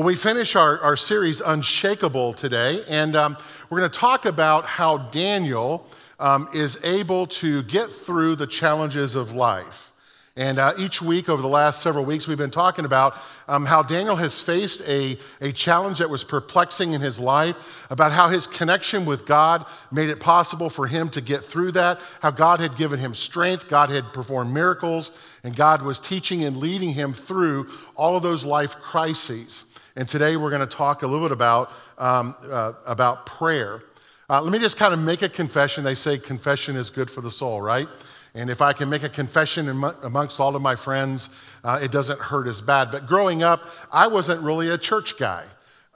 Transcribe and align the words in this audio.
Well, 0.00 0.06
we 0.06 0.16
finish 0.16 0.56
our, 0.56 0.78
our 0.78 0.96
series, 0.96 1.42
Unshakable, 1.42 2.32
today, 2.32 2.82
and 2.88 3.14
um, 3.14 3.36
we're 3.68 3.80
going 3.80 3.90
to 3.90 3.98
talk 3.98 4.24
about 4.24 4.64
how 4.64 4.96
Daniel 4.96 5.86
um, 6.18 6.48
is 6.54 6.78
able 6.82 7.26
to 7.26 7.62
get 7.64 7.92
through 7.92 8.36
the 8.36 8.46
challenges 8.46 9.14
of 9.14 9.32
life. 9.32 9.92
And 10.36 10.58
uh, 10.58 10.72
each 10.78 11.02
week 11.02 11.28
over 11.28 11.42
the 11.42 11.48
last 11.48 11.82
several 11.82 12.06
weeks, 12.06 12.26
we've 12.26 12.38
been 12.38 12.50
talking 12.50 12.86
about 12.86 13.18
um, 13.46 13.66
how 13.66 13.82
Daniel 13.82 14.16
has 14.16 14.40
faced 14.40 14.80
a, 14.88 15.18
a 15.42 15.52
challenge 15.52 15.98
that 15.98 16.08
was 16.08 16.24
perplexing 16.24 16.94
in 16.94 17.02
his 17.02 17.20
life, 17.20 17.86
about 17.90 18.10
how 18.10 18.30
his 18.30 18.46
connection 18.46 19.04
with 19.04 19.26
God 19.26 19.66
made 19.92 20.08
it 20.08 20.18
possible 20.18 20.70
for 20.70 20.86
him 20.86 21.10
to 21.10 21.20
get 21.20 21.44
through 21.44 21.72
that, 21.72 22.00
how 22.22 22.30
God 22.30 22.58
had 22.58 22.74
given 22.74 22.98
him 22.98 23.12
strength, 23.12 23.68
God 23.68 23.90
had 23.90 24.14
performed 24.14 24.54
miracles, 24.54 25.12
and 25.44 25.54
God 25.54 25.82
was 25.82 26.00
teaching 26.00 26.44
and 26.44 26.56
leading 26.56 26.94
him 26.94 27.12
through 27.12 27.68
all 27.96 28.16
of 28.16 28.22
those 28.22 28.46
life 28.46 28.76
crises. 28.76 29.66
And 29.96 30.06
today 30.06 30.36
we're 30.36 30.50
going 30.50 30.60
to 30.60 30.76
talk 30.76 31.02
a 31.02 31.06
little 31.06 31.24
bit 31.26 31.32
about, 31.32 31.72
um, 31.98 32.36
uh, 32.48 32.74
about 32.86 33.26
prayer. 33.26 33.82
Uh, 34.28 34.40
let 34.40 34.52
me 34.52 34.58
just 34.58 34.76
kind 34.76 34.94
of 34.94 35.00
make 35.00 35.22
a 35.22 35.28
confession. 35.28 35.82
They 35.82 35.96
say 35.96 36.16
confession 36.16 36.76
is 36.76 36.90
good 36.90 37.10
for 37.10 37.20
the 37.20 37.30
soul, 37.30 37.60
right? 37.60 37.88
And 38.34 38.48
if 38.48 38.62
I 38.62 38.72
can 38.72 38.88
make 38.88 39.02
a 39.02 39.08
confession 39.08 39.68
amongst 40.02 40.38
all 40.38 40.54
of 40.54 40.62
my 40.62 40.76
friends, 40.76 41.30
uh, 41.64 41.80
it 41.82 41.90
doesn't 41.90 42.20
hurt 42.20 42.46
as 42.46 42.60
bad. 42.60 42.92
But 42.92 43.08
growing 43.08 43.42
up, 43.42 43.66
I 43.90 44.06
wasn't 44.06 44.42
really 44.42 44.68
a 44.68 44.78
church 44.78 45.18
guy. 45.18 45.44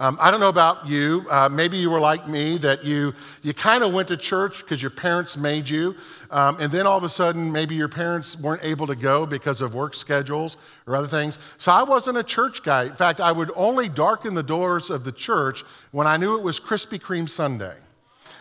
Um, 0.01 0.19
I 0.21 0.33
don't 0.33 0.41
know 0.41 0.49
about 0.49 0.89
you. 0.89 1.25
Uh, 1.31 1.49
maybe 1.49 1.79
you 1.79 1.89
were 1.89 2.01
like 2.01 2.29
me, 2.29 2.59
that 2.59 2.83
you, 2.85 3.15
you 3.43 3.55
kind 3.55 3.85
of 3.85 3.93
went 3.93 4.09
to 4.09 4.17
church 4.17 4.59
because 4.59 4.83
your 4.83 4.91
parents 4.91 5.37
made 5.37 5.69
you. 5.69 5.95
Um, 6.33 6.57
and 6.59 6.73
then 6.73 6.85
all 6.85 6.99
of 6.99 7.05
a 7.05 7.09
sudden, 7.09 7.53
maybe 7.53 7.77
your 7.77 7.89
parents 7.89 8.37
weren't 8.37 8.65
able 8.65 8.89
to 8.89 8.97
go 8.97 9.25
because 9.25 9.61
of 9.61 9.73
work 9.73 9.95
schedules 9.95 10.57
or 10.89 10.97
other 10.97 11.07
things. 11.07 11.39
So 11.59 11.71
I 11.71 11.85
wasn't 11.85 12.19
a 12.19 12.25
church 12.25 12.65
guy. 12.65 12.87
In 12.87 12.97
fact, 12.97 13.21
I 13.21 13.31
would 13.31 13.53
only 13.55 13.89
darken 13.89 14.35
the 14.35 14.43
doors 14.43 14.91
of 14.91 15.05
the 15.05 15.13
church 15.13 15.63
when 15.93 16.09
I 16.09 16.17
knew 16.17 16.37
it 16.37 16.43
was 16.43 16.59
Krispy 16.59 17.01
Kreme 17.01 17.29
Sunday. 17.29 17.77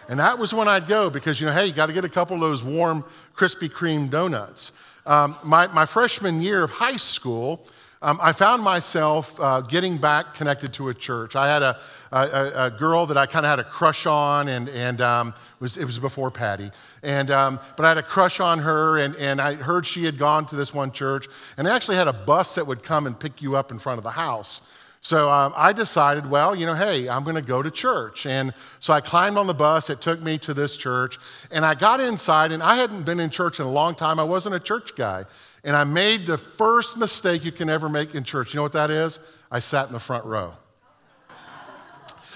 And 0.10 0.20
that 0.20 0.40
was 0.40 0.56
when 0.56 0.68
I'd 0.68 0.88
go 0.88 1.12
because, 1.12 1.40
you 1.40 1.46
know, 1.46 1.54
hey, 1.54 1.68
you 1.68 1.74
got 1.74 1.86
to 1.86 1.94
get 1.94 2.04
a 2.04 2.10
couple 2.10 2.36
of 2.36 2.42
those 2.42 2.64
warm 2.64 3.06
Krispy 3.36 3.70
Kreme 3.70 4.10
donuts. 4.10 4.72
Um, 5.06 5.38
my, 5.44 5.68
my 5.68 5.86
freshman 5.86 6.42
year 6.42 6.64
of 6.64 6.72
high 6.72 6.98
school, 6.98 7.68
um, 8.04 8.20
I 8.22 8.34
found 8.34 8.62
myself 8.62 9.40
uh, 9.40 9.62
getting 9.62 9.98
back 9.98 10.34
connected 10.34 10.74
to 10.74 10.90
a 10.90 10.94
church. 10.94 11.38
I 11.38 11.48
had 11.48 11.64
a, 11.64 11.80
a, 12.12 12.66
a 12.66 12.70
girl 12.70 13.06
that 13.06 13.18
I 13.18 13.26
kind 13.26 13.46
of 13.46 13.50
had 13.50 13.60
a 13.60 13.64
crush 13.64 14.06
on, 14.06 14.50
and, 14.50 14.68
and 14.68 15.00
um, 15.00 15.34
was, 15.62 15.78
it 15.78 15.86
was 15.86 16.00
before 16.00 16.30
Patty. 16.30 16.70
And, 17.02 17.32
um, 17.32 17.62
but 17.78 17.86
I 17.86 17.88
had 17.88 17.98
a 17.98 18.04
crush 18.04 18.42
on 18.42 18.60
her, 18.60 18.98
and, 18.98 19.16
and 19.16 19.40
I 19.40 19.56
heard 19.56 19.88
she 19.88 20.04
had 20.04 20.18
gone 20.18 20.46
to 20.48 20.56
this 20.58 20.74
one 20.74 20.92
church, 20.92 21.28
and 21.56 21.66
they 21.66 21.72
actually 21.72 21.96
had 21.96 22.10
a 22.10 22.14
bus 22.14 22.56
that 22.56 22.68
would 22.68 22.84
come 22.84 23.08
and 23.08 23.18
pick 23.18 23.42
you 23.42 23.56
up 23.56 23.72
in 23.72 23.80
front 23.80 23.98
of 24.00 24.04
the 24.04 24.12
house. 24.12 24.62
So 25.00 25.30
um, 25.30 25.54
I 25.56 25.74
decided, 25.74 26.30
well, 26.30 26.56
you 26.56 26.66
know, 26.66 26.76
hey, 26.76 27.10
I'm 27.10 27.26
going 27.26 27.36
to 27.36 27.42
go 27.42 27.62
to 27.62 27.70
church. 27.70 28.26
And 28.26 28.54
so 28.80 28.94
I 28.94 29.02
climbed 29.02 29.38
on 29.38 29.48
the 29.48 29.54
bus. 29.54 29.90
It 29.90 30.00
took 30.00 30.22
me 30.22 30.38
to 30.40 30.54
this 30.54 30.78
church. 30.78 31.20
And 31.52 31.66
I 31.66 31.76
got 31.76 32.00
inside, 32.00 32.54
and 32.54 32.64
I 32.64 32.78
hadn't 32.78 33.04
been 33.04 33.20
in 33.20 33.30
church 33.30 33.60
in 33.60 33.66
a 33.66 33.72
long 33.72 33.96
time. 33.96 34.18
I 34.18 34.24
wasn't 34.24 34.56
a 34.56 34.62
church 34.62 34.96
guy. 34.96 35.26
And 35.64 35.76
I 35.76 35.84
made 35.84 36.26
the 36.26 36.38
first 36.38 36.98
mistake 36.98 37.46
you 37.46 37.52
can 37.52 37.70
ever 37.70 37.88
make 37.88 38.16
in 38.16 38.24
church. 38.24 38.54
You 38.54 38.58
know 38.58 38.64
what 38.64 38.74
that 38.74 38.90
is? 38.90 39.20
I 39.50 39.60
sat 39.60 39.88
in 39.88 39.94
the 39.94 40.00
front 40.00 40.26
row. 40.26 40.54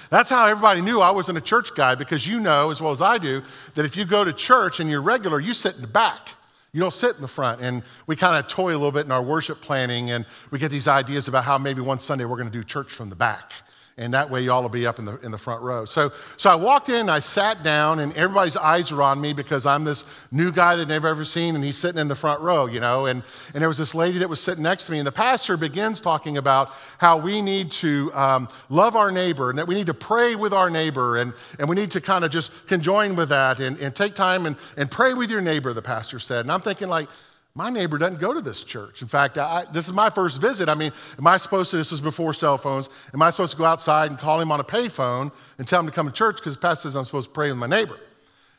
That's 0.09 0.29
how 0.29 0.45
everybody 0.45 0.79
knew 0.79 1.01
I 1.01 1.11
wasn't 1.11 1.37
a 1.37 1.41
church 1.41 1.75
guy 1.75 1.95
because 1.95 2.25
you 2.25 2.39
know, 2.39 2.71
as 2.71 2.79
well 2.79 2.91
as 2.91 3.01
I 3.01 3.17
do, 3.17 3.41
that 3.75 3.83
if 3.83 3.97
you 3.97 4.05
go 4.05 4.23
to 4.23 4.31
church 4.31 4.79
and 4.79 4.89
you're 4.89 5.01
regular, 5.01 5.39
you 5.39 5.53
sit 5.53 5.75
in 5.75 5.81
the 5.81 5.87
back. 5.87 6.29
You 6.71 6.79
don't 6.79 6.93
sit 6.93 7.15
in 7.15 7.21
the 7.21 7.27
front. 7.27 7.61
And 7.61 7.83
we 8.05 8.15
kind 8.15 8.35
of 8.37 8.49
toy 8.49 8.69
a 8.69 8.77
little 8.77 8.91
bit 8.91 9.05
in 9.05 9.11
our 9.11 9.23
worship 9.23 9.59
planning, 9.61 10.11
and 10.11 10.25
we 10.51 10.59
get 10.59 10.71
these 10.71 10.87
ideas 10.87 11.27
about 11.27 11.43
how 11.43 11.57
maybe 11.57 11.81
one 11.81 11.99
Sunday 11.99 12.23
we're 12.23 12.37
going 12.37 12.49
to 12.49 12.57
do 12.57 12.63
church 12.63 12.91
from 12.91 13.09
the 13.09 13.15
back 13.15 13.51
and 13.99 14.13
that 14.13 14.29
way 14.29 14.41
y'all 14.41 14.61
will 14.61 14.69
be 14.69 14.85
up 14.85 14.99
in 14.99 15.05
the, 15.05 15.17
in 15.21 15.31
the 15.31 15.37
front 15.37 15.63
row. 15.63 15.83
So, 15.83 16.11
so 16.37 16.51
I 16.51 16.55
walked 16.55 16.89
in, 16.89 17.09
I 17.09 17.17
sat 17.17 17.63
down, 17.63 17.99
and 17.99 18.13
everybody's 18.13 18.55
eyes 18.55 18.91
are 18.91 19.01
on 19.01 19.19
me 19.19 19.33
because 19.33 19.65
I'm 19.65 19.83
this 19.83 20.05
new 20.31 20.51
guy 20.51 20.75
that 20.75 20.87
they've 20.87 21.03
ever 21.03 21.25
seen, 21.25 21.55
and 21.55 21.63
he's 21.63 21.77
sitting 21.77 21.99
in 21.99 22.07
the 22.07 22.15
front 22.15 22.41
row, 22.41 22.67
you 22.67 22.79
know. 22.79 23.07
And, 23.07 23.23
and 23.55 23.61
there 23.61 23.67
was 23.67 23.79
this 23.79 23.95
lady 23.95 24.19
that 24.19 24.29
was 24.29 24.39
sitting 24.39 24.63
next 24.63 24.85
to 24.85 24.91
me, 24.91 24.99
and 24.99 25.07
the 25.07 25.11
pastor 25.11 25.57
begins 25.57 25.99
talking 25.99 26.37
about 26.37 26.73
how 26.99 27.17
we 27.17 27.41
need 27.41 27.71
to 27.71 28.11
um, 28.13 28.47
love 28.69 28.95
our 28.95 29.11
neighbor 29.11 29.49
and 29.49 29.57
that 29.57 29.67
we 29.67 29.73
need 29.73 29.87
to 29.87 29.95
pray 29.95 30.35
with 30.35 30.53
our 30.53 30.69
neighbor, 30.69 31.17
and, 31.17 31.33
and 31.57 31.67
we 31.67 31.75
need 31.75 31.89
to 31.91 32.01
kind 32.01 32.23
of 32.23 32.29
just 32.29 32.51
conjoin 32.67 33.15
with 33.15 33.29
that 33.29 33.59
and, 33.59 33.79
and 33.79 33.95
take 33.95 34.13
time 34.13 34.45
and, 34.45 34.57
and 34.77 34.91
pray 34.91 35.15
with 35.15 35.31
your 35.31 35.41
neighbor, 35.41 35.73
the 35.73 35.81
pastor 35.81 36.19
said. 36.19 36.41
And 36.41 36.51
I'm 36.51 36.61
thinking, 36.61 36.87
like, 36.87 37.09
my 37.57 37.71
neighbor 37.71 37.97
doesn't 37.97 38.19
go 38.19 38.33
to 38.33 38.39
this 38.39 38.63
church. 38.63 39.01
In 39.01 39.07
fact, 39.07 39.39
I, 39.39 39.65
this 39.73 39.87
is 39.87 39.93
my 39.93 40.11
first 40.11 40.39
visit. 40.39 40.69
I 40.69 40.75
mean, 40.75 40.91
am 41.17 41.25
I 41.25 41.37
supposed 41.37 41.71
to, 41.71 41.77
this 41.77 41.89
was 41.89 41.99
before 41.99 42.31
cell 42.31 42.55
phones, 42.55 42.87
am 43.15 43.21
I 43.23 43.31
supposed 43.31 43.53
to 43.53 43.57
go 43.57 43.65
outside 43.65 44.11
and 44.11 44.19
call 44.19 44.39
him 44.39 44.51
on 44.51 44.59
a 44.59 44.63
payphone 44.63 45.31
and 45.57 45.67
tell 45.67 45.79
him 45.79 45.87
to 45.87 45.91
come 45.91 46.05
to 46.05 46.13
church 46.13 46.35
because 46.35 46.53
the 46.53 46.59
pastor 46.59 46.87
says 46.87 46.95
I'm 46.95 47.05
supposed 47.05 47.29
to 47.29 47.33
pray 47.33 47.49
with 47.49 47.57
my 47.57 47.65
neighbor? 47.65 47.99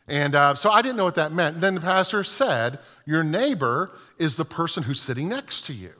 And 0.08 0.34
uh, 0.34 0.56
so 0.56 0.70
I 0.70 0.82
didn't 0.82 0.96
know 0.96 1.04
what 1.04 1.14
that 1.14 1.30
meant. 1.30 1.54
And 1.54 1.62
then 1.62 1.76
the 1.76 1.80
pastor 1.80 2.24
said, 2.24 2.80
Your 3.06 3.22
neighbor 3.22 3.92
is 4.18 4.34
the 4.34 4.44
person 4.44 4.82
who's 4.82 5.00
sitting 5.00 5.28
next 5.28 5.66
to 5.66 5.72
you. 5.72 5.92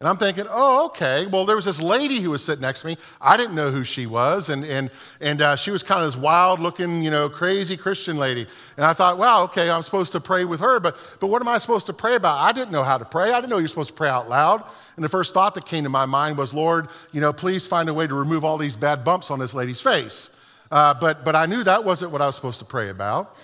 And 0.00 0.08
I'm 0.08 0.16
thinking, 0.16 0.46
oh, 0.48 0.86
okay. 0.86 1.26
Well, 1.26 1.44
there 1.44 1.56
was 1.56 1.66
this 1.66 1.78
lady 1.78 2.22
who 2.22 2.30
was 2.30 2.42
sitting 2.42 2.62
next 2.62 2.80
to 2.80 2.86
me. 2.86 2.96
I 3.20 3.36
didn't 3.36 3.54
know 3.54 3.70
who 3.70 3.84
she 3.84 4.06
was. 4.06 4.48
And, 4.48 4.64
and, 4.64 4.90
and 5.20 5.42
uh, 5.42 5.56
she 5.56 5.70
was 5.70 5.82
kind 5.82 6.02
of 6.02 6.10
this 6.10 6.16
wild 6.16 6.58
looking, 6.58 7.02
you 7.02 7.10
know, 7.10 7.28
crazy 7.28 7.76
Christian 7.76 8.16
lady. 8.16 8.46
And 8.78 8.86
I 8.86 8.94
thought, 8.94 9.18
wow, 9.18 9.42
okay, 9.42 9.70
I'm 9.70 9.82
supposed 9.82 10.12
to 10.12 10.20
pray 10.20 10.46
with 10.46 10.58
her. 10.60 10.80
But, 10.80 10.96
but 11.20 11.26
what 11.26 11.42
am 11.42 11.48
I 11.48 11.58
supposed 11.58 11.84
to 11.84 11.92
pray 11.92 12.14
about? 12.14 12.38
I 12.38 12.52
didn't 12.52 12.70
know 12.70 12.82
how 12.82 12.96
to 12.96 13.04
pray. 13.04 13.32
I 13.32 13.42
didn't 13.42 13.50
know 13.50 13.58
you're 13.58 13.68
supposed 13.68 13.90
to 13.90 13.94
pray 13.94 14.08
out 14.08 14.26
loud. 14.26 14.64
And 14.96 15.04
the 15.04 15.08
first 15.10 15.34
thought 15.34 15.54
that 15.56 15.66
came 15.66 15.84
to 15.84 15.90
my 15.90 16.06
mind 16.06 16.38
was, 16.38 16.54
Lord, 16.54 16.88
you 17.12 17.20
know, 17.20 17.34
please 17.34 17.66
find 17.66 17.86
a 17.90 17.92
way 17.92 18.06
to 18.06 18.14
remove 18.14 18.42
all 18.42 18.56
these 18.56 18.76
bad 18.76 19.04
bumps 19.04 19.30
on 19.30 19.38
this 19.38 19.52
lady's 19.52 19.82
face. 19.82 20.30
Uh, 20.70 20.94
but, 20.94 21.26
but 21.26 21.36
I 21.36 21.44
knew 21.44 21.62
that 21.64 21.84
wasn't 21.84 22.10
what 22.10 22.22
I 22.22 22.26
was 22.26 22.36
supposed 22.36 22.60
to 22.60 22.64
pray 22.64 22.88
about. 22.88 23.36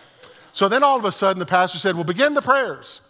So 0.54 0.70
then 0.70 0.82
all 0.82 0.98
of 0.98 1.04
a 1.04 1.12
sudden 1.12 1.38
the 1.38 1.44
pastor 1.44 1.78
said, 1.78 1.96
well, 1.96 2.04
begin 2.04 2.32
the 2.32 2.40
prayers. 2.40 3.02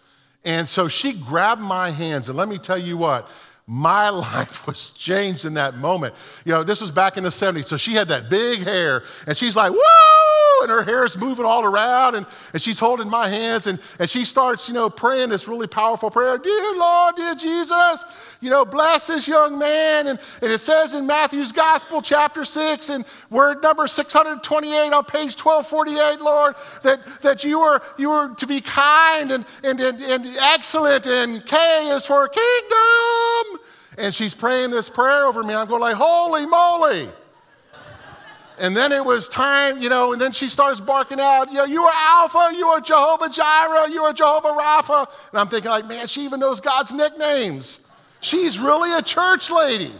And 0.47 0.69
so 0.69 0.87
she 0.87 1.11
grabbed 1.11 1.61
my 1.61 1.91
hands, 1.91 2.29
and 2.29 2.37
let 2.37 2.47
me 2.47 2.57
tell 2.57 2.77
you 2.77 2.95
what, 2.95 3.29
my 3.67 4.09
life 4.11 4.65
was 4.65 4.91
changed 4.91 5.43
in 5.43 5.55
that 5.55 5.75
moment. 5.75 6.15
You 6.45 6.53
know, 6.53 6.63
this 6.63 6.79
was 6.79 6.89
back 6.89 7.17
in 7.17 7.25
the 7.25 7.29
70s, 7.29 7.65
so 7.67 7.75
she 7.75 7.95
had 7.95 8.07
that 8.07 8.29
big 8.29 8.63
hair, 8.63 9.03
and 9.27 9.37
she's 9.37 9.57
like, 9.57 9.73
woo! 9.73 9.79
And 10.61 10.71
her 10.71 10.83
hair 10.83 11.05
is 11.05 11.15
moving 11.17 11.45
all 11.45 11.63
around, 11.63 12.15
and, 12.15 12.25
and 12.51 12.61
she's 12.61 12.79
holding 12.79 13.09
my 13.09 13.27
hands, 13.27 13.67
and, 13.67 13.79
and 13.99 14.09
she 14.09 14.25
starts, 14.25 14.67
you 14.67 14.73
know, 14.73 14.89
praying 14.89 15.29
this 15.29 15.47
really 15.47 15.67
powerful 15.67 16.09
prayer 16.09 16.37
Dear 16.37 16.77
Lord, 16.77 17.15
dear 17.15 17.35
Jesus, 17.35 18.03
you 18.41 18.49
know, 18.49 18.65
bless 18.65 19.07
this 19.07 19.27
young 19.27 19.57
man. 19.59 20.07
And, 20.07 20.19
and 20.41 20.51
it 20.51 20.57
says 20.57 20.93
in 20.93 21.05
Matthew's 21.05 21.51
Gospel, 21.51 22.01
chapter 22.01 22.43
6, 22.43 22.89
and 22.89 23.05
word 23.29 23.61
number 23.61 23.87
628 23.87 24.93
on 24.93 25.03
page 25.05 25.37
1248, 25.39 26.21
Lord, 26.21 26.55
that, 26.83 27.01
that 27.21 27.43
you, 27.43 27.59
are, 27.61 27.81
you 27.97 28.09
are 28.11 28.29
to 28.35 28.47
be 28.47 28.59
kind 28.61 29.31
and, 29.31 29.45
and, 29.63 29.79
and, 29.79 30.01
and 30.01 30.25
excellent, 30.37 31.05
and 31.05 31.45
K 31.45 31.89
is 31.89 32.05
for 32.05 32.27
kingdom. 32.27 33.59
And 33.97 34.13
she's 34.13 34.33
praying 34.33 34.71
this 34.71 34.89
prayer 34.89 35.25
over 35.25 35.43
me. 35.43 35.53
I'm 35.53 35.67
going 35.67 35.81
like, 35.81 35.95
holy 35.95 36.45
moly. 36.45 37.09
And 38.59 38.75
then 38.75 38.91
it 38.91 39.03
was 39.03 39.29
time, 39.29 39.81
you 39.81 39.89
know, 39.89 40.13
and 40.13 40.21
then 40.21 40.31
she 40.31 40.47
starts 40.47 40.79
barking 40.79 41.19
out, 41.19 41.49
you 41.49 41.57
know, 41.57 41.65
you 41.65 41.83
are 41.83 41.93
Alpha, 41.95 42.51
you 42.55 42.67
are 42.67 42.81
Jehovah 42.81 43.29
Jireh, 43.29 43.89
you 43.91 44.01
are 44.03 44.13
Jehovah 44.13 44.49
Rapha. 44.49 45.07
And 45.31 45.39
I'm 45.39 45.47
thinking, 45.47 45.69
like, 45.69 45.87
man, 45.87 46.07
she 46.07 46.23
even 46.23 46.39
knows 46.39 46.59
God's 46.59 46.91
nicknames. 46.91 47.79
She's 48.19 48.59
really 48.59 48.93
a 48.93 49.01
church 49.01 49.51
lady. 49.51 49.93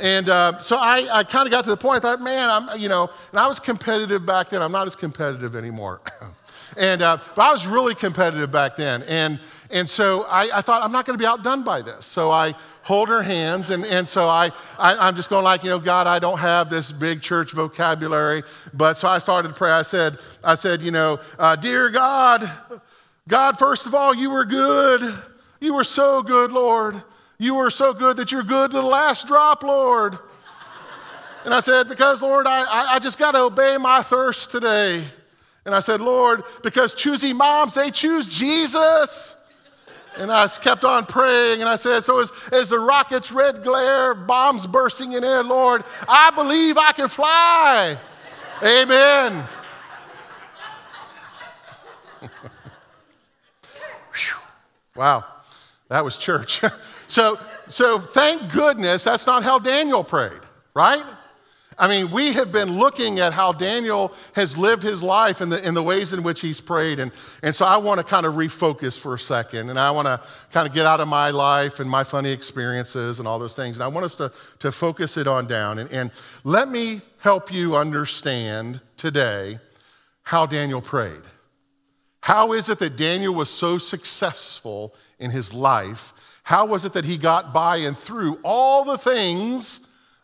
And 0.00 0.28
uh, 0.28 0.58
so 0.60 0.76
I, 0.76 1.18
I 1.18 1.24
kind 1.24 1.46
of 1.46 1.50
got 1.50 1.64
to 1.64 1.70
the 1.70 1.76
point, 1.76 1.98
I 1.98 2.00
thought, 2.00 2.22
man, 2.22 2.48
I'm, 2.48 2.80
you 2.80 2.88
know, 2.88 3.10
and 3.30 3.40
I 3.40 3.46
was 3.46 3.58
competitive 3.58 4.24
back 4.24 4.50
then. 4.50 4.62
I'm 4.62 4.72
not 4.72 4.86
as 4.86 4.96
competitive 4.96 5.56
anymore. 5.56 6.00
and, 6.76 7.02
uh, 7.02 7.18
but 7.34 7.42
I 7.42 7.52
was 7.52 7.66
really 7.66 7.94
competitive 7.94 8.50
back 8.50 8.76
then. 8.76 9.02
And, 9.04 9.40
and 9.70 9.88
so 9.88 10.22
I, 10.24 10.58
I 10.58 10.62
thought, 10.62 10.82
I'm 10.82 10.92
not 10.92 11.06
going 11.06 11.18
to 11.18 11.22
be 11.22 11.26
outdone 11.26 11.62
by 11.62 11.82
this. 11.82 12.06
So 12.06 12.30
I 12.30 12.54
hold 12.82 13.08
her 13.08 13.22
hands. 13.22 13.70
And, 13.70 13.84
and 13.84 14.08
so 14.08 14.28
I, 14.28 14.50
I, 14.78 15.08
am 15.08 15.16
just 15.16 15.30
going 15.30 15.44
like, 15.44 15.64
you 15.64 15.70
know, 15.70 15.78
God, 15.78 16.06
I 16.06 16.18
don't 16.18 16.38
have 16.38 16.68
this 16.70 16.92
big 16.92 17.22
church 17.22 17.52
vocabulary. 17.52 18.42
But 18.74 18.94
so 18.94 19.08
I 19.08 19.18
started 19.18 19.48
to 19.48 19.54
pray. 19.54 19.70
I 19.70 19.82
said, 19.82 20.18
I 20.42 20.54
said, 20.54 20.82
you 20.82 20.90
know, 20.90 21.20
uh, 21.38 21.56
dear 21.56 21.90
God, 21.90 22.50
God, 23.28 23.58
first 23.58 23.86
of 23.86 23.94
all, 23.94 24.14
you 24.14 24.30
were 24.30 24.44
good. 24.44 25.14
You 25.60 25.74
were 25.74 25.84
so 25.84 26.22
good, 26.22 26.52
Lord. 26.52 27.02
You 27.38 27.54
were 27.54 27.70
so 27.70 27.92
good 27.92 28.16
that 28.18 28.32
you're 28.32 28.42
good 28.42 28.70
to 28.72 28.76
the 28.78 28.82
last 28.82 29.26
drop, 29.26 29.62
Lord. 29.62 30.18
And 31.44 31.52
I 31.52 31.60
said, 31.60 31.88
because, 31.88 32.22
Lord, 32.22 32.46
I, 32.46 32.94
I 32.94 32.98
just 33.00 33.18
got 33.18 33.32
to 33.32 33.38
obey 33.38 33.76
my 33.76 34.02
thirst 34.02 34.50
today. 34.50 35.04
And 35.64 35.74
I 35.74 35.80
said, 35.80 36.00
Lord, 36.00 36.44
because 36.62 36.94
choosy 36.94 37.32
moms, 37.32 37.74
they 37.74 37.90
choose 37.90 38.28
Jesus. 38.28 39.36
And 40.16 40.30
I 40.30 40.46
kept 40.48 40.84
on 40.84 41.06
praying, 41.06 41.60
and 41.60 41.70
I 41.70 41.76
said, 41.76 42.04
So 42.04 42.18
as, 42.18 42.30
as 42.50 42.68
the 42.68 42.78
rockets' 42.78 43.32
red 43.32 43.62
glare, 43.62 44.14
bombs 44.14 44.66
bursting 44.66 45.12
in 45.12 45.24
air, 45.24 45.42
Lord, 45.42 45.84
I 46.06 46.30
believe 46.32 46.76
I 46.76 46.92
can 46.92 47.08
fly. 47.08 47.98
Amen. 48.62 49.46
wow, 54.94 55.24
that 55.88 56.04
was 56.04 56.18
church. 56.18 56.60
so, 57.06 57.38
so 57.68 57.98
thank 57.98 58.52
goodness 58.52 59.04
that's 59.04 59.26
not 59.26 59.42
how 59.42 59.58
Daniel 59.58 60.04
prayed. 60.04 60.42
right? 60.74 61.06
I 61.78 61.88
mean, 61.88 62.10
we 62.10 62.32
have 62.32 62.52
been 62.52 62.78
looking 62.78 63.20
at 63.20 63.32
how 63.32 63.52
Daniel 63.52 64.12
has 64.34 64.56
lived 64.56 64.82
his 64.82 65.02
life 65.02 65.40
and 65.40 65.50
the, 65.50 65.66
in 65.66 65.74
the 65.74 65.82
ways 65.82 66.12
in 66.12 66.22
which 66.22 66.40
he's 66.40 66.60
prayed. 66.60 67.00
And, 67.00 67.12
and 67.42 67.54
so 67.54 67.64
I 67.64 67.76
want 67.76 67.98
to 67.98 68.04
kind 68.04 68.26
of 68.26 68.34
refocus 68.34 68.98
for 68.98 69.14
a 69.14 69.18
second. 69.18 69.70
And 69.70 69.78
I 69.78 69.90
want 69.90 70.06
to 70.06 70.20
kind 70.50 70.66
of 70.66 70.74
get 70.74 70.86
out 70.86 71.00
of 71.00 71.08
my 71.08 71.30
life 71.30 71.80
and 71.80 71.88
my 71.88 72.04
funny 72.04 72.30
experiences 72.30 73.18
and 73.18 73.28
all 73.28 73.38
those 73.38 73.56
things. 73.56 73.78
And 73.78 73.84
I 73.84 73.88
want 73.88 74.04
us 74.04 74.16
to, 74.16 74.32
to 74.60 74.72
focus 74.72 75.16
it 75.16 75.26
on 75.26 75.46
down. 75.46 75.78
And, 75.78 75.90
and 75.90 76.10
let 76.44 76.68
me 76.68 77.00
help 77.18 77.52
you 77.52 77.76
understand 77.76 78.80
today 78.96 79.58
how 80.22 80.46
Daniel 80.46 80.80
prayed. 80.80 81.22
How 82.20 82.52
is 82.52 82.68
it 82.68 82.78
that 82.78 82.96
Daniel 82.96 83.34
was 83.34 83.50
so 83.50 83.78
successful 83.78 84.94
in 85.18 85.30
his 85.30 85.52
life? 85.52 86.12
How 86.44 86.66
was 86.66 86.84
it 86.84 86.92
that 86.92 87.04
he 87.04 87.16
got 87.16 87.52
by 87.52 87.78
and 87.78 87.98
through 87.98 88.38
all 88.44 88.84
the 88.84 88.98
things 88.98 89.80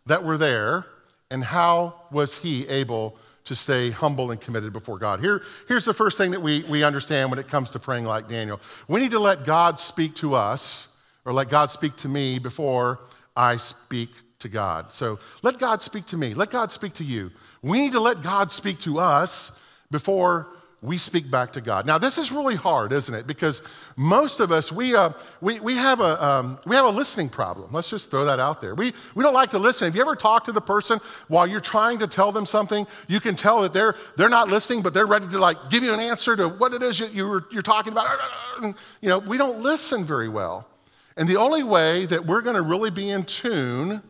that 0.06 0.22
were 0.24 0.38
there? 0.38 0.86
And 1.30 1.44
how 1.44 1.94
was 2.10 2.34
he 2.34 2.66
able 2.68 3.16
to 3.44 3.54
stay 3.54 3.90
humble 3.90 4.30
and 4.30 4.40
committed 4.40 4.72
before 4.72 4.98
God? 4.98 5.20
Here, 5.20 5.42
here's 5.66 5.84
the 5.84 5.92
first 5.92 6.18
thing 6.18 6.30
that 6.30 6.40
we, 6.40 6.62
we 6.64 6.82
understand 6.84 7.30
when 7.30 7.38
it 7.38 7.48
comes 7.48 7.70
to 7.72 7.78
praying 7.78 8.04
like 8.04 8.28
Daniel. 8.28 8.60
We 8.88 9.00
need 9.00 9.10
to 9.12 9.18
let 9.18 9.44
God 9.44 9.78
speak 9.78 10.14
to 10.16 10.34
us, 10.34 10.88
or 11.24 11.32
let 11.32 11.48
God 11.48 11.70
speak 11.70 11.96
to 11.96 12.08
me 12.08 12.38
before 12.38 13.00
I 13.36 13.56
speak 13.56 14.10
to 14.38 14.48
God. 14.48 14.92
So 14.92 15.18
let 15.42 15.58
God 15.58 15.82
speak 15.82 16.06
to 16.06 16.16
me. 16.16 16.34
Let 16.34 16.50
God 16.50 16.72
speak 16.72 16.94
to 16.94 17.04
you. 17.04 17.30
We 17.62 17.80
need 17.80 17.92
to 17.92 18.00
let 18.00 18.22
God 18.22 18.52
speak 18.52 18.80
to 18.80 18.98
us 18.98 19.52
before 19.90 20.48
we 20.80 20.96
speak 20.96 21.28
back 21.28 21.52
to 21.54 21.60
God. 21.60 21.86
Now, 21.86 21.98
this 21.98 22.18
is 22.18 22.30
really 22.30 22.54
hard, 22.54 22.92
isn't 22.92 23.14
it? 23.14 23.26
Because 23.26 23.62
most 23.96 24.38
of 24.38 24.52
us, 24.52 24.70
we, 24.70 24.94
uh, 24.94 25.10
we, 25.40 25.58
we, 25.58 25.74
have 25.74 26.00
a, 26.00 26.24
um, 26.24 26.58
we 26.66 26.76
have 26.76 26.84
a 26.84 26.90
listening 26.90 27.28
problem. 27.28 27.72
Let's 27.72 27.90
just 27.90 28.12
throw 28.12 28.24
that 28.26 28.38
out 28.38 28.60
there. 28.60 28.76
We, 28.76 28.94
we 29.16 29.24
don't 29.24 29.34
like 29.34 29.50
to 29.50 29.58
listen. 29.58 29.86
Have 29.86 29.96
you 29.96 30.02
ever 30.02 30.14
talked 30.14 30.46
to 30.46 30.52
the 30.52 30.60
person 30.60 31.00
while 31.26 31.48
you're 31.48 31.58
trying 31.58 31.98
to 31.98 32.06
tell 32.06 32.30
them 32.30 32.46
something? 32.46 32.86
You 33.08 33.18
can 33.18 33.34
tell 33.34 33.62
that 33.62 33.72
they're, 33.72 33.96
they're 34.16 34.28
not 34.28 34.48
listening, 34.48 34.82
but 34.82 34.94
they're 34.94 35.06
ready 35.06 35.26
to 35.28 35.38
like 35.38 35.68
give 35.68 35.82
you 35.82 35.92
an 35.92 36.00
answer 36.00 36.36
to 36.36 36.48
what 36.48 36.72
it 36.72 36.82
is 36.82 37.00
you, 37.00 37.08
you're, 37.08 37.48
you're 37.50 37.62
talking 37.62 37.92
about. 37.92 38.16
You 38.62 39.08
know, 39.08 39.18
we 39.18 39.36
don't 39.36 39.60
listen 39.60 40.04
very 40.04 40.28
well. 40.28 40.68
And 41.16 41.28
the 41.28 41.36
only 41.36 41.64
way 41.64 42.06
that 42.06 42.24
we're 42.24 42.42
going 42.42 42.54
to 42.54 42.62
really 42.62 42.90
be 42.90 43.10
in 43.10 43.24
tune 43.24 44.00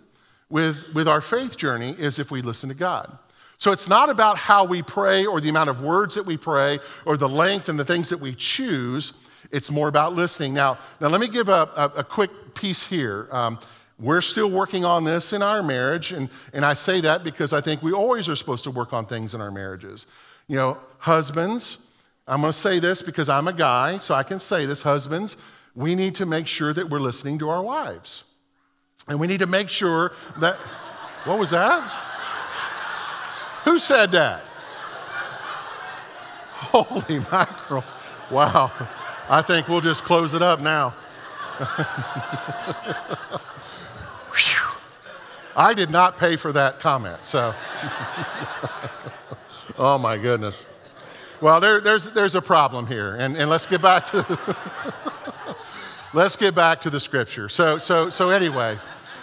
with, 0.50 0.94
with 0.94 1.09
our 1.09 1.23
faith 1.23 1.56
journey 1.56 1.94
is 1.99 2.19
if 2.19 2.31
we 2.31 2.43
listen 2.43 2.69
to 2.69 2.75
God. 2.75 3.19
So 3.58 3.72
it's 3.72 3.88
not 3.88 4.08
about 4.08 4.38
how 4.38 4.64
we 4.64 4.82
pray 4.82 5.26
or 5.26 5.40
the 5.40 5.49
amount 5.49 5.69
of 5.69 5.82
words 5.82 6.14
that 6.14 6.25
we 6.25 6.37
pray 6.37 6.78
or 7.05 7.16
the 7.16 7.28
length 7.28 7.69
and 7.69 7.78
the 7.78 7.84
things 7.84 8.08
that 8.08 8.19
we 8.19 8.34
choose. 8.34 9.12
It's 9.50 9.70
more 9.70 9.88
about 9.88 10.14
listening. 10.14 10.55
Now, 10.55 10.78
now 11.00 11.08
let 11.08 11.20
me 11.20 11.28
give 11.28 11.49
a, 11.49 11.69
a, 11.76 11.93
a 11.96 12.05
quick 12.05 12.31
piece 12.55 12.87
here. 12.87 13.28
Um, 13.32 13.58
we're 13.99 14.20
still 14.20 14.49
working 14.49 14.84
on 14.84 15.02
this 15.02 15.32
in 15.32 15.43
our 15.43 15.60
marriage, 15.60 16.12
and, 16.12 16.28
and 16.52 16.64
I 16.64 16.75
say 16.75 17.00
that 17.00 17.25
because 17.25 17.52
I 17.52 17.60
think 17.60 17.82
we 17.82 17.93
always 17.93 18.28
are 18.28 18.37
supposed 18.37 18.62
to 18.64 18.70
work 18.70 18.93
on 18.93 19.06
things 19.06 19.34
in 19.34 19.40
our 19.40 19.50
marriages. 19.50 20.06
You 20.46 20.56
know, 20.56 20.78
husbands, 20.99 21.78
I'm 22.28 22.40
going 22.40 22.52
to 22.52 22.58
say 22.58 22.78
this 22.78 23.02
because 23.02 23.28
I'm 23.28 23.49
a 23.49 23.52
guy, 23.52 23.99
so 23.99 24.14
I 24.14 24.22
can 24.22 24.38
say 24.38 24.66
this. 24.66 24.82
Husbands, 24.82 25.37
we 25.75 25.96
need 25.96 26.14
to 26.16 26.26
make 26.26 26.46
sure 26.46 26.72
that 26.72 26.88
we're 26.88 27.00
listening 27.00 27.40
to 27.40 27.49
our 27.49 27.62
wives. 27.62 28.22
And 29.08 29.19
we 29.19 29.26
need 29.26 29.40
to 29.40 29.46
make 29.46 29.69
sure 29.69 30.12
that, 30.38 30.58
what 31.25 31.40
was 31.40 31.50
that? 31.50 32.07
Who 33.69 33.79
said 33.79 34.12
that? 34.12 34.41
Holy 36.73 37.19
mackerel. 37.31 37.85
Wow. 38.31 38.73
I 39.29 39.43
think 39.43 39.69
we'll 39.69 39.82
just 39.82 40.05
close 40.05 40.32
it 40.32 40.41
up 40.41 40.59
now. 40.61 40.94
I 45.55 45.75
did 45.75 45.91
not 45.91 46.17
pay 46.17 46.37
for 46.37 46.50
that 46.53 46.81
comment, 46.81 47.23
so. 47.23 47.55
oh 49.76 49.99
my 49.99 50.17
goodness. 50.17 50.67
Well, 51.43 51.61
there, 51.61 51.82
there's, 51.82 52.05
there's 52.05 52.37
a 52.37 52.43
problem 52.43 52.87
here, 52.87 53.17
and, 53.17 53.37
and 53.37 53.50
let's 53.50 53.67
get 53.67 53.82
back 53.82 54.06
to 54.06 54.38
let's 56.15 56.37
get 56.37 56.55
back 56.55 56.81
to 56.81 56.88
the 56.88 57.00
scripture. 57.00 57.50
So, 57.50 57.76
so, 57.76 58.09
so 58.09 58.31
anyway, 58.31 58.79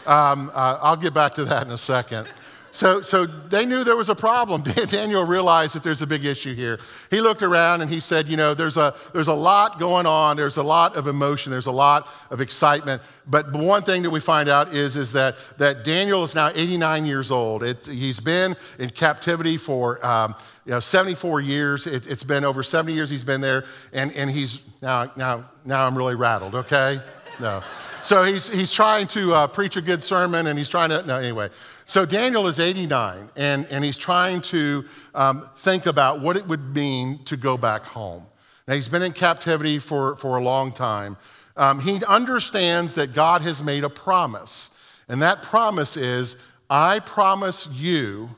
um, 0.06 0.51
uh, 0.53 0.77
I'll 0.83 0.97
get 0.97 1.15
back 1.15 1.33
to 1.33 1.45
that 1.45 1.65
in 1.65 1.71
a 1.74 1.80
second. 1.80 2.27
So, 2.75 3.00
so 3.00 3.25
they 3.25 3.66
knew 3.66 3.86
there 3.86 3.95
was 3.95 4.10
a 4.10 4.16
problem. 4.16 4.62
Daniel 4.88 5.24
realized 5.24 5.75
that 5.75 5.83
there's 5.83 6.01
a 6.01 6.07
big 6.07 6.25
issue 6.25 6.54
here. 6.54 6.77
He 7.10 7.22
looked 7.22 7.42
around 7.42 7.80
and 7.80 7.89
he 7.89 8.01
said, 8.01 8.27
You 8.27 8.36
know, 8.36 8.54
there's 8.54 8.75
a, 8.75 8.94
there's 9.13 9.30
a 9.30 9.33
lot 9.33 9.80
going 9.80 10.06
on. 10.06 10.36
There's 10.36 10.57
a 10.57 10.63
lot 10.63 10.98
of 10.98 11.07
emotion. 11.07 11.51
There's 11.51 11.68
a 11.68 11.72
lot 11.72 12.10
of 12.31 12.42
excitement. 12.42 13.01
But 13.27 13.54
one 13.54 13.83
thing 13.83 14.01
that 14.01 14.10
we 14.10 14.19
find 14.19 14.50
out 14.50 14.74
is, 14.74 14.98
is 14.98 15.13
that, 15.13 15.38
that 15.57 15.86
Daniel 15.86 16.22
is 16.25 16.36
now 16.36 16.51
89 16.54 17.06
years 17.06 17.31
old. 17.31 17.63
It, 17.63 17.86
he's 17.86 18.19
been 18.19 18.57
in 18.78 18.89
captivity 18.89 19.56
for 19.56 20.06
um, 20.06 20.36
you 20.66 20.71
know, 20.71 20.81
74 20.81 21.39
years. 21.39 21.88
It, 21.88 22.04
has 22.04 22.25
been 22.25 22.44
over 22.44 22.62
70 22.62 22.94
years 22.94 23.10
he's 23.10 23.24
been 23.24 23.39
there. 23.39 23.63
And, 23.94 24.12
and 24.12 24.30
he's 24.30 24.60
now, 24.81 25.13
now, 25.16 25.50
now 25.63 25.88
I'm 25.88 25.98
really 25.98 26.16
rattled, 26.16 26.56
okay? 26.56 27.00
No. 27.39 27.63
So 28.01 28.24
he's, 28.24 28.50
he's 28.50 28.71
trying 28.71 29.07
to 29.07 29.33
uh, 29.33 29.48
preach 29.48 29.78
a 29.78 29.81
good 29.81 30.04
sermon 30.04 30.48
and 30.48 30.60
he's 30.60 30.69
trying 30.69 30.89
to, 30.89 31.04
no, 31.06 31.16
anyway. 31.16 31.50
So 31.87 32.05
Daniel 32.05 32.47
is 32.47 32.59
89 32.59 33.29
and, 33.35 33.65
and 33.69 33.83
he's 33.83 33.97
trying 33.97 34.41
to 34.41 34.85
um, 35.13 35.49
think 35.57 35.85
about 35.85 36.19
what 36.19 36.35
it 36.35 36.47
would 36.47 36.75
mean 36.75 37.23
to 37.25 37.37
go 37.37 37.57
back 37.57 37.83
home. 37.83 38.25
Now, 38.67 38.73
he's 38.73 38.87
been 38.87 39.03
in 39.03 39.13
captivity 39.13 39.77
for, 39.77 40.15
for 40.15 40.37
a 40.37 40.43
long 40.43 40.71
time. 40.71 41.17
Um, 41.55 41.79
he 41.79 42.03
understands 42.05 42.95
that 42.95 43.13
God 43.13 43.41
has 43.41 43.63
made 43.63 43.83
a 43.83 43.89
promise, 43.89 44.71
and 45.07 45.21
that 45.21 45.43
promise 45.43 45.95
is 45.95 46.35
I 46.69 46.99
promise 46.99 47.67
you 47.71 48.29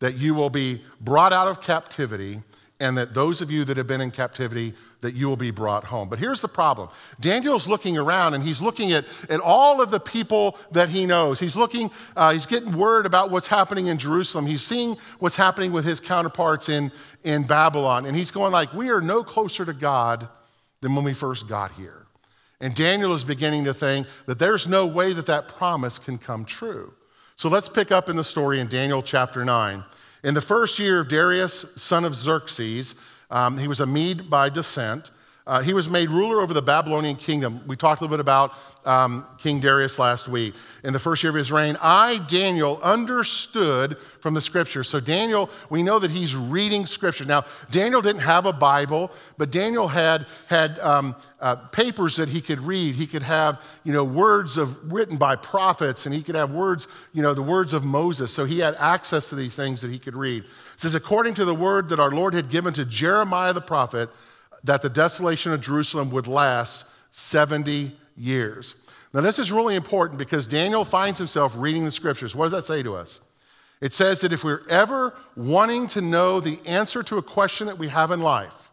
that 0.00 0.16
you 0.16 0.34
will 0.34 0.50
be 0.50 0.82
brought 1.00 1.32
out 1.32 1.48
of 1.48 1.60
captivity, 1.60 2.42
and 2.80 2.96
that 2.96 3.12
those 3.12 3.40
of 3.40 3.50
you 3.50 3.64
that 3.64 3.76
have 3.76 3.86
been 3.86 4.00
in 4.00 4.10
captivity 4.10 4.72
that 5.00 5.14
you 5.14 5.28
will 5.28 5.36
be 5.36 5.50
brought 5.50 5.84
home. 5.84 6.08
But 6.08 6.18
here's 6.18 6.40
the 6.40 6.48
problem 6.48 6.90
Daniel's 7.20 7.66
looking 7.66 7.98
around 7.98 8.34
and 8.34 8.42
he's 8.42 8.62
looking 8.62 8.92
at, 8.92 9.04
at 9.28 9.40
all 9.40 9.80
of 9.80 9.90
the 9.90 10.00
people 10.00 10.56
that 10.70 10.88
he 10.88 11.06
knows. 11.06 11.40
He's 11.40 11.56
looking, 11.56 11.90
uh, 12.16 12.32
he's 12.32 12.46
getting 12.46 12.72
word 12.72 13.06
about 13.06 13.30
what's 13.30 13.48
happening 13.48 13.88
in 13.88 13.98
Jerusalem. 13.98 14.46
He's 14.46 14.62
seeing 14.62 14.96
what's 15.18 15.36
happening 15.36 15.72
with 15.72 15.84
his 15.84 16.00
counterparts 16.00 16.68
in, 16.68 16.92
in 17.24 17.44
Babylon. 17.44 18.06
And 18.06 18.16
he's 18.16 18.30
going, 18.30 18.52
like, 18.52 18.72
we 18.72 18.90
are 18.90 19.00
no 19.00 19.24
closer 19.24 19.64
to 19.64 19.72
God 19.72 20.28
than 20.80 20.94
when 20.94 21.04
we 21.04 21.14
first 21.14 21.48
got 21.48 21.72
here. 21.72 22.06
And 22.60 22.74
Daniel 22.74 23.14
is 23.14 23.24
beginning 23.24 23.64
to 23.64 23.74
think 23.74 24.06
that 24.26 24.38
there's 24.38 24.66
no 24.66 24.86
way 24.86 25.12
that 25.12 25.26
that 25.26 25.48
promise 25.48 25.98
can 25.98 26.18
come 26.18 26.44
true. 26.44 26.92
So 27.36 27.48
let's 27.48 27.68
pick 27.68 27.92
up 27.92 28.08
in 28.08 28.16
the 28.16 28.24
story 28.24 28.58
in 28.58 28.66
Daniel 28.66 29.00
chapter 29.00 29.44
9. 29.44 29.84
In 30.24 30.34
the 30.34 30.40
first 30.40 30.78
year 30.78 31.00
of 31.00 31.08
Darius, 31.08 31.64
son 31.76 32.04
of 32.04 32.14
Xerxes, 32.14 32.94
um, 33.30 33.58
he 33.58 33.68
was 33.68 33.80
a 33.80 33.86
Mede 33.86 34.28
by 34.28 34.48
descent. 34.48 35.10
Uh, 35.48 35.62
he 35.62 35.72
was 35.72 35.88
made 35.88 36.10
ruler 36.10 36.42
over 36.42 36.52
the 36.52 36.60
Babylonian 36.60 37.16
kingdom. 37.16 37.62
We 37.66 37.74
talked 37.74 38.02
a 38.02 38.04
little 38.04 38.14
bit 38.14 38.20
about 38.20 38.52
um, 38.84 39.26
King 39.38 39.60
Darius 39.60 39.98
last 39.98 40.28
week. 40.28 40.54
In 40.84 40.92
the 40.92 40.98
first 40.98 41.22
year 41.22 41.30
of 41.30 41.36
his 41.36 41.50
reign, 41.50 41.78
I, 41.80 42.18
Daniel, 42.28 42.78
understood 42.82 43.96
from 44.20 44.34
the 44.34 44.42
scripture. 44.42 44.84
So, 44.84 45.00
Daniel, 45.00 45.48
we 45.70 45.82
know 45.82 45.98
that 46.00 46.10
he's 46.10 46.36
reading 46.36 46.84
scripture. 46.84 47.24
Now, 47.24 47.46
Daniel 47.70 48.02
didn't 48.02 48.20
have 48.20 48.44
a 48.44 48.52
Bible, 48.52 49.10
but 49.38 49.50
Daniel 49.50 49.88
had, 49.88 50.26
had 50.48 50.78
um, 50.80 51.16
uh, 51.40 51.56
papers 51.56 52.16
that 52.16 52.28
he 52.28 52.42
could 52.42 52.60
read. 52.60 52.94
He 52.94 53.06
could 53.06 53.22
have, 53.22 53.62
you 53.84 53.94
know, 53.94 54.04
words 54.04 54.58
of, 54.58 54.92
written 54.92 55.16
by 55.16 55.34
prophets, 55.36 56.04
and 56.04 56.14
he 56.14 56.22
could 56.22 56.34
have 56.34 56.50
words, 56.50 56.88
you 57.14 57.22
know, 57.22 57.32
the 57.32 57.42
words 57.42 57.72
of 57.72 57.86
Moses. 57.86 58.30
So, 58.30 58.44
he 58.44 58.58
had 58.58 58.74
access 58.74 59.30
to 59.30 59.34
these 59.34 59.56
things 59.56 59.80
that 59.80 59.90
he 59.90 59.98
could 59.98 60.14
read. 60.14 60.44
It 60.44 60.50
says, 60.76 60.94
according 60.94 61.32
to 61.34 61.46
the 61.46 61.54
word 61.54 61.88
that 61.88 61.98
our 61.98 62.10
Lord 62.10 62.34
had 62.34 62.50
given 62.50 62.74
to 62.74 62.84
Jeremiah 62.84 63.54
the 63.54 63.62
prophet, 63.62 64.10
that 64.64 64.82
the 64.82 64.88
desolation 64.88 65.52
of 65.52 65.60
Jerusalem 65.60 66.10
would 66.10 66.26
last 66.26 66.84
70 67.10 67.96
years. 68.16 68.74
Now, 69.14 69.20
this 69.20 69.38
is 69.38 69.50
really 69.50 69.74
important 69.74 70.18
because 70.18 70.46
Daniel 70.46 70.84
finds 70.84 71.18
himself 71.18 71.52
reading 71.56 71.84
the 71.84 71.90
scriptures. 71.90 72.34
What 72.34 72.46
does 72.46 72.52
that 72.52 72.64
say 72.64 72.82
to 72.82 72.94
us? 72.94 73.20
It 73.80 73.92
says 73.92 74.20
that 74.22 74.32
if 74.32 74.44
we're 74.44 74.66
ever 74.68 75.14
wanting 75.36 75.86
to 75.88 76.00
know 76.00 76.40
the 76.40 76.60
answer 76.66 77.02
to 77.04 77.16
a 77.18 77.22
question 77.22 77.68
that 77.68 77.78
we 77.78 77.88
have 77.88 78.10
in 78.10 78.20
life, 78.20 78.70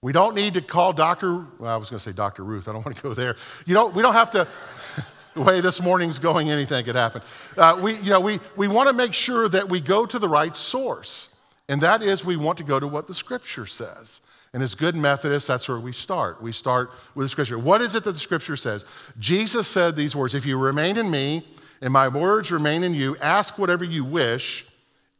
we 0.00 0.12
don't 0.12 0.36
need 0.36 0.54
to 0.54 0.60
call 0.60 0.92
Dr. 0.92 1.44
Well, 1.58 1.74
I 1.74 1.76
was 1.76 1.90
going 1.90 1.98
to 1.98 2.04
say 2.04 2.12
Dr. 2.12 2.44
Ruth. 2.44 2.68
I 2.68 2.72
don't 2.72 2.84
want 2.86 2.96
to 2.96 3.02
go 3.02 3.14
there. 3.14 3.36
You 3.66 3.74
know, 3.74 3.88
we 3.88 4.02
don't 4.02 4.14
have 4.14 4.30
to. 4.32 4.46
the 5.34 5.42
way 5.42 5.60
this 5.60 5.80
morning's 5.80 6.18
going, 6.18 6.50
anything 6.50 6.84
could 6.84 6.96
happen. 6.96 7.22
Uh, 7.56 7.78
we, 7.80 7.94
you 7.96 8.10
know, 8.10 8.20
we, 8.20 8.40
we 8.56 8.66
want 8.66 8.88
to 8.88 8.92
make 8.92 9.14
sure 9.14 9.48
that 9.48 9.68
we 9.68 9.80
go 9.80 10.04
to 10.04 10.18
the 10.18 10.28
right 10.28 10.56
source, 10.56 11.28
and 11.68 11.80
that 11.80 12.02
is 12.02 12.24
we 12.24 12.36
want 12.36 12.58
to 12.58 12.64
go 12.64 12.80
to 12.80 12.88
what 12.88 13.06
the 13.06 13.14
Scripture 13.14 13.66
says. 13.66 14.20
And 14.52 14.62
as 14.62 14.74
good 14.74 14.96
Methodists, 14.96 15.46
that's 15.46 15.68
where 15.68 15.78
we 15.78 15.92
start. 15.92 16.42
We 16.42 16.52
start 16.52 16.90
with 17.14 17.26
the 17.26 17.28
scripture. 17.28 17.58
What 17.58 17.82
is 17.82 17.94
it 17.94 18.04
that 18.04 18.12
the 18.12 18.18
scripture 18.18 18.56
says? 18.56 18.84
Jesus 19.18 19.68
said 19.68 19.94
these 19.94 20.16
words 20.16 20.34
If 20.34 20.46
you 20.46 20.58
remain 20.58 20.96
in 20.96 21.10
me 21.10 21.46
and 21.80 21.92
my 21.92 22.08
words 22.08 22.50
remain 22.50 22.82
in 22.82 22.94
you, 22.94 23.16
ask 23.18 23.58
whatever 23.58 23.84
you 23.84 24.04
wish, 24.04 24.66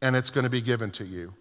and 0.01 0.15
it's 0.15 0.29
going 0.29 0.43
to 0.43 0.49
be 0.49 0.61
given 0.61 0.91
to 0.91 1.05
you. 1.05 1.33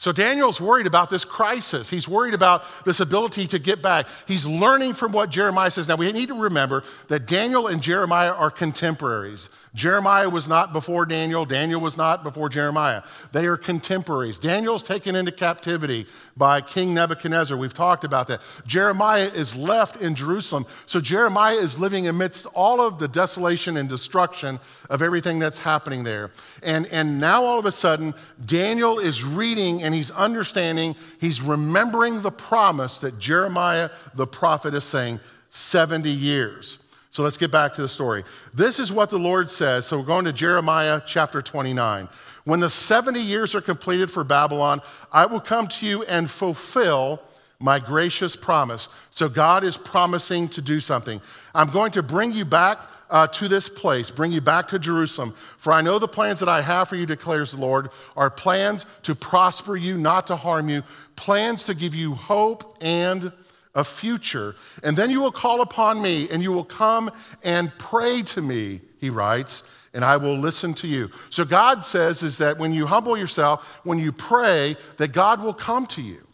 So 0.00 0.12
Daniel's 0.12 0.62
worried 0.62 0.86
about 0.86 1.10
this 1.10 1.26
crisis. 1.26 1.90
He's 1.90 2.08
worried 2.08 2.32
about 2.32 2.64
this 2.86 3.00
ability 3.00 3.46
to 3.48 3.58
get 3.58 3.82
back. 3.82 4.06
He's 4.26 4.46
learning 4.46 4.94
from 4.94 5.12
what 5.12 5.28
Jeremiah 5.28 5.70
says. 5.70 5.88
Now, 5.88 5.96
we 5.96 6.10
need 6.10 6.28
to 6.28 6.40
remember 6.40 6.84
that 7.08 7.26
Daniel 7.26 7.66
and 7.66 7.82
Jeremiah 7.82 8.32
are 8.32 8.50
contemporaries. 8.50 9.50
Jeremiah 9.74 10.30
was 10.30 10.48
not 10.48 10.72
before 10.72 11.04
Daniel, 11.04 11.44
Daniel 11.44 11.82
was 11.82 11.98
not 11.98 12.22
before 12.22 12.48
Jeremiah. 12.48 13.02
They 13.32 13.44
are 13.44 13.58
contemporaries. 13.58 14.38
Daniel's 14.38 14.82
taken 14.82 15.14
into 15.14 15.32
captivity 15.32 16.06
by 16.34 16.62
King 16.62 16.94
Nebuchadnezzar. 16.94 17.58
We've 17.58 17.74
talked 17.74 18.04
about 18.04 18.26
that. 18.28 18.40
Jeremiah 18.66 19.30
is 19.34 19.54
left 19.54 19.96
in 19.96 20.14
Jerusalem. 20.14 20.64
So 20.86 20.98
Jeremiah 21.02 21.56
is 21.56 21.78
living 21.78 22.08
amidst 22.08 22.46
all 22.46 22.80
of 22.80 22.98
the 22.98 23.06
desolation 23.06 23.76
and 23.76 23.86
destruction 23.86 24.58
of 24.88 25.02
everything 25.02 25.38
that's 25.38 25.58
happening 25.58 26.04
there. 26.04 26.30
And, 26.62 26.86
and 26.86 27.20
now 27.20 27.44
all 27.44 27.58
of 27.58 27.66
a 27.66 27.72
sudden, 27.72 28.14
Daniel 28.46 28.98
is 28.98 29.22
reading 29.22 29.89
and 29.90 29.96
he's 29.96 30.12
understanding, 30.12 30.94
he's 31.20 31.42
remembering 31.42 32.22
the 32.22 32.30
promise 32.30 33.00
that 33.00 33.18
Jeremiah 33.18 33.90
the 34.14 34.26
prophet 34.26 34.72
is 34.72 34.84
saying 34.84 35.18
70 35.50 36.08
years. 36.08 36.78
So 37.10 37.24
let's 37.24 37.36
get 37.36 37.50
back 37.50 37.74
to 37.74 37.82
the 37.82 37.88
story. 37.88 38.22
This 38.54 38.78
is 38.78 38.92
what 38.92 39.10
the 39.10 39.18
Lord 39.18 39.50
says. 39.50 39.84
So 39.84 39.98
we're 39.98 40.04
going 40.04 40.26
to 40.26 40.32
Jeremiah 40.32 41.02
chapter 41.04 41.42
29. 41.42 42.08
When 42.44 42.60
the 42.60 42.70
70 42.70 43.20
years 43.20 43.56
are 43.56 43.60
completed 43.60 44.12
for 44.12 44.22
Babylon, 44.22 44.80
I 45.10 45.26
will 45.26 45.40
come 45.40 45.66
to 45.66 45.86
you 45.86 46.04
and 46.04 46.30
fulfill 46.30 47.20
my 47.60 47.78
gracious 47.78 48.34
promise. 48.34 48.88
So 49.10 49.28
God 49.28 49.64
is 49.64 49.76
promising 49.76 50.48
to 50.48 50.62
do 50.62 50.80
something. 50.80 51.20
I'm 51.54 51.68
going 51.68 51.92
to 51.92 52.02
bring 52.02 52.32
you 52.32 52.44
back 52.46 52.78
uh, 53.10 53.26
to 53.26 53.48
this 53.48 53.68
place, 53.68 54.10
bring 54.10 54.32
you 54.32 54.40
back 54.40 54.68
to 54.68 54.78
Jerusalem. 54.78 55.34
For 55.58 55.72
I 55.72 55.82
know 55.82 55.98
the 55.98 56.08
plans 56.08 56.40
that 56.40 56.48
I 56.48 56.62
have 56.62 56.88
for 56.88 56.96
you, 56.96 57.06
declares 57.06 57.50
the 57.50 57.58
Lord, 57.58 57.90
are 58.16 58.30
plans 58.30 58.86
to 59.02 59.14
prosper 59.14 59.76
you, 59.76 59.98
not 59.98 60.26
to 60.28 60.36
harm 60.36 60.68
you, 60.68 60.82
plans 61.16 61.64
to 61.64 61.74
give 61.74 61.94
you 61.94 62.14
hope 62.14 62.78
and 62.80 63.30
a 63.74 63.84
future. 63.84 64.56
And 64.82 64.96
then 64.96 65.10
you 65.10 65.20
will 65.20 65.32
call 65.32 65.60
upon 65.60 66.00
me 66.00 66.28
and 66.30 66.42
you 66.42 66.52
will 66.52 66.64
come 66.64 67.10
and 67.42 67.70
pray 67.78 68.22
to 68.22 68.40
me, 68.40 68.80
he 68.98 69.10
writes, 69.10 69.64
and 69.92 70.04
I 70.04 70.16
will 70.16 70.38
listen 70.38 70.72
to 70.74 70.86
you. 70.86 71.10
So 71.30 71.44
God 71.44 71.84
says 71.84 72.22
is 72.22 72.38
that 72.38 72.58
when 72.58 72.72
you 72.72 72.86
humble 72.86 73.18
yourself, 73.18 73.80
when 73.82 73.98
you 73.98 74.12
pray, 74.12 74.76
that 74.96 75.08
God 75.08 75.42
will 75.42 75.54
come 75.54 75.86
to 75.88 76.02
you. 76.02 76.26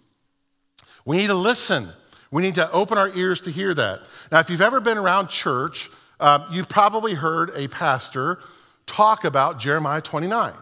We 1.06 1.16
need 1.16 1.28
to 1.28 1.34
listen. 1.34 1.88
We 2.30 2.42
need 2.42 2.56
to 2.56 2.70
open 2.72 2.98
our 2.98 3.08
ears 3.16 3.40
to 3.42 3.50
hear 3.50 3.72
that. 3.72 4.00
Now, 4.30 4.40
if 4.40 4.50
you've 4.50 4.60
ever 4.60 4.80
been 4.80 4.98
around 4.98 5.28
church, 5.28 5.88
uh, 6.20 6.46
you've 6.50 6.68
probably 6.68 7.14
heard 7.14 7.52
a 7.54 7.68
pastor 7.68 8.40
talk 8.86 9.24
about 9.24 9.58
Jeremiah 9.58 10.02
29. 10.02 10.52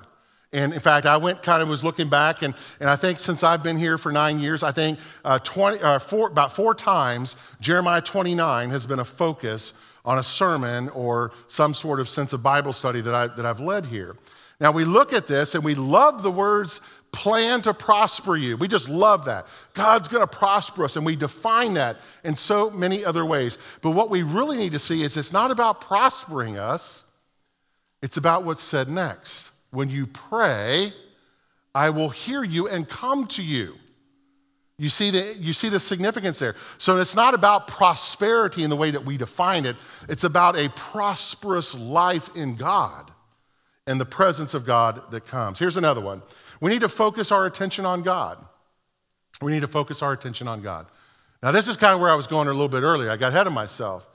And 0.53 0.73
in 0.73 0.81
fact, 0.81 1.07
I 1.07 1.17
went 1.17 1.43
kind 1.43 1.63
of 1.63 1.69
was 1.69 1.83
looking 1.83 2.09
back, 2.09 2.43
and, 2.43 2.55
and 2.79 2.89
I 2.89 2.95
think 2.95 3.19
since 3.19 3.43
I've 3.43 3.63
been 3.63 3.79
here 3.79 3.99
for 3.99 4.13
nine 4.13 4.39
years, 4.39 4.63
I 4.63 4.71
think 4.71 5.01
uh, 5.25 5.41
20, 5.41 5.81
uh, 5.81 5.99
four, 5.99 6.29
about 6.29 6.55
four 6.55 6.75
times 6.75 7.35
Jeremiah 7.61 8.03
29 8.03 8.71
has 8.71 8.87
been 8.87 9.01
a 9.01 9.05
focus 9.05 9.73
on 10.05 10.19
a 10.19 10.23
sermon 10.23 10.91
or 10.91 11.33
some 11.49 11.75
sort 11.75 11.99
of 11.99 12.09
sense 12.09 12.35
of 12.35 12.43
Bible 12.43 12.73
study 12.73 13.01
that, 13.01 13.15
I, 13.15 13.27
that 13.29 13.47
I've 13.47 13.61
led 13.61 13.87
here. 13.87 14.17
Now, 14.61 14.71
we 14.71 14.85
look 14.85 15.13
at 15.13 15.27
this 15.27 15.55
and 15.55 15.65
we 15.65 15.75
love 15.75 16.23
the 16.23 16.31
words 16.31 16.81
plan 17.15 17.63
to 17.63 17.73
prosper 17.73 18.37
you. 18.37 18.57
We 18.57 18.67
just 18.67 18.89
love 18.89 19.25
that. 19.27 19.47
God's 19.73 20.09
going 20.09 20.21
to 20.21 20.27
prosper 20.27 20.85
us, 20.85 20.97
and 20.97 21.07
we 21.07 21.15
define 21.15 21.75
that 21.75 21.99
in 22.25 22.35
so 22.35 22.71
many 22.71 23.05
other 23.05 23.25
ways. 23.25 23.57
But 23.81 23.93
what 23.93 24.11
we 24.11 24.23
really 24.23 24.57
need 24.57 24.73
to 24.73 24.79
see 24.79 25.03
is 25.03 25.17
it's 25.17 25.33
not 25.33 25.51
about 25.51 25.81
prospering 25.81 26.59
us, 26.59 27.05
it's 28.03 28.17
about 28.17 28.45
what's 28.45 28.63
said 28.63 28.89
next. 28.89 29.51
When 29.71 29.89
you 29.89 30.07
pray, 30.07 30.93
I 31.75 31.91
will 31.91 32.11
hear 32.11 32.43
you 32.43 32.69
and 32.69 32.89
come 32.89 33.27
to 33.29 33.43
you. 33.43 33.77
You 34.77 34.89
see, 34.89 35.11
the, 35.11 35.37
you 35.39 35.53
see 35.53 35.69
the 35.69 35.79
significance 35.79 36.41
there. 36.41 36.57
So 36.79 36.99
it's 36.99 37.15
not 37.15 37.33
about 37.33 37.69
prosperity 37.69 38.65
in 38.65 38.71
the 38.71 38.77
way 38.77 38.91
that 38.91 39.05
we 39.05 39.17
define 39.17 39.67
it, 39.67 39.77
it's 40.09 40.25
about 40.25 40.57
a 40.57 40.69
prosperous 40.71 41.77
life 41.77 42.29
in 42.35 42.57
God 42.57 43.14
and 43.87 44.01
the 44.01 44.07
presence 44.07 44.55
of 44.55 44.65
God 44.65 45.11
that 45.11 45.27
comes. 45.27 45.59
Here's 45.59 45.77
another 45.77 46.01
one 46.01 46.23
we 46.61 46.71
need 46.71 46.81
to 46.81 46.89
focus 46.89 47.31
our 47.31 47.47
attention 47.47 47.85
on 47.85 48.03
God. 48.03 48.39
We 49.43 49.53
need 49.53 49.61
to 49.61 49.69
focus 49.69 50.01
our 50.03 50.13
attention 50.13 50.49
on 50.49 50.63
God. 50.63 50.87
Now, 51.43 51.51
this 51.51 51.69
is 51.69 51.77
kind 51.77 51.93
of 51.93 52.01
where 52.01 52.11
I 52.11 52.15
was 52.15 52.27
going 52.27 52.49
a 52.49 52.53
little 52.53 52.69
bit 52.69 52.83
earlier. 52.83 53.11
I 53.11 53.17
got 53.17 53.29
ahead 53.29 53.47
of 53.47 53.53
myself. 53.53 54.09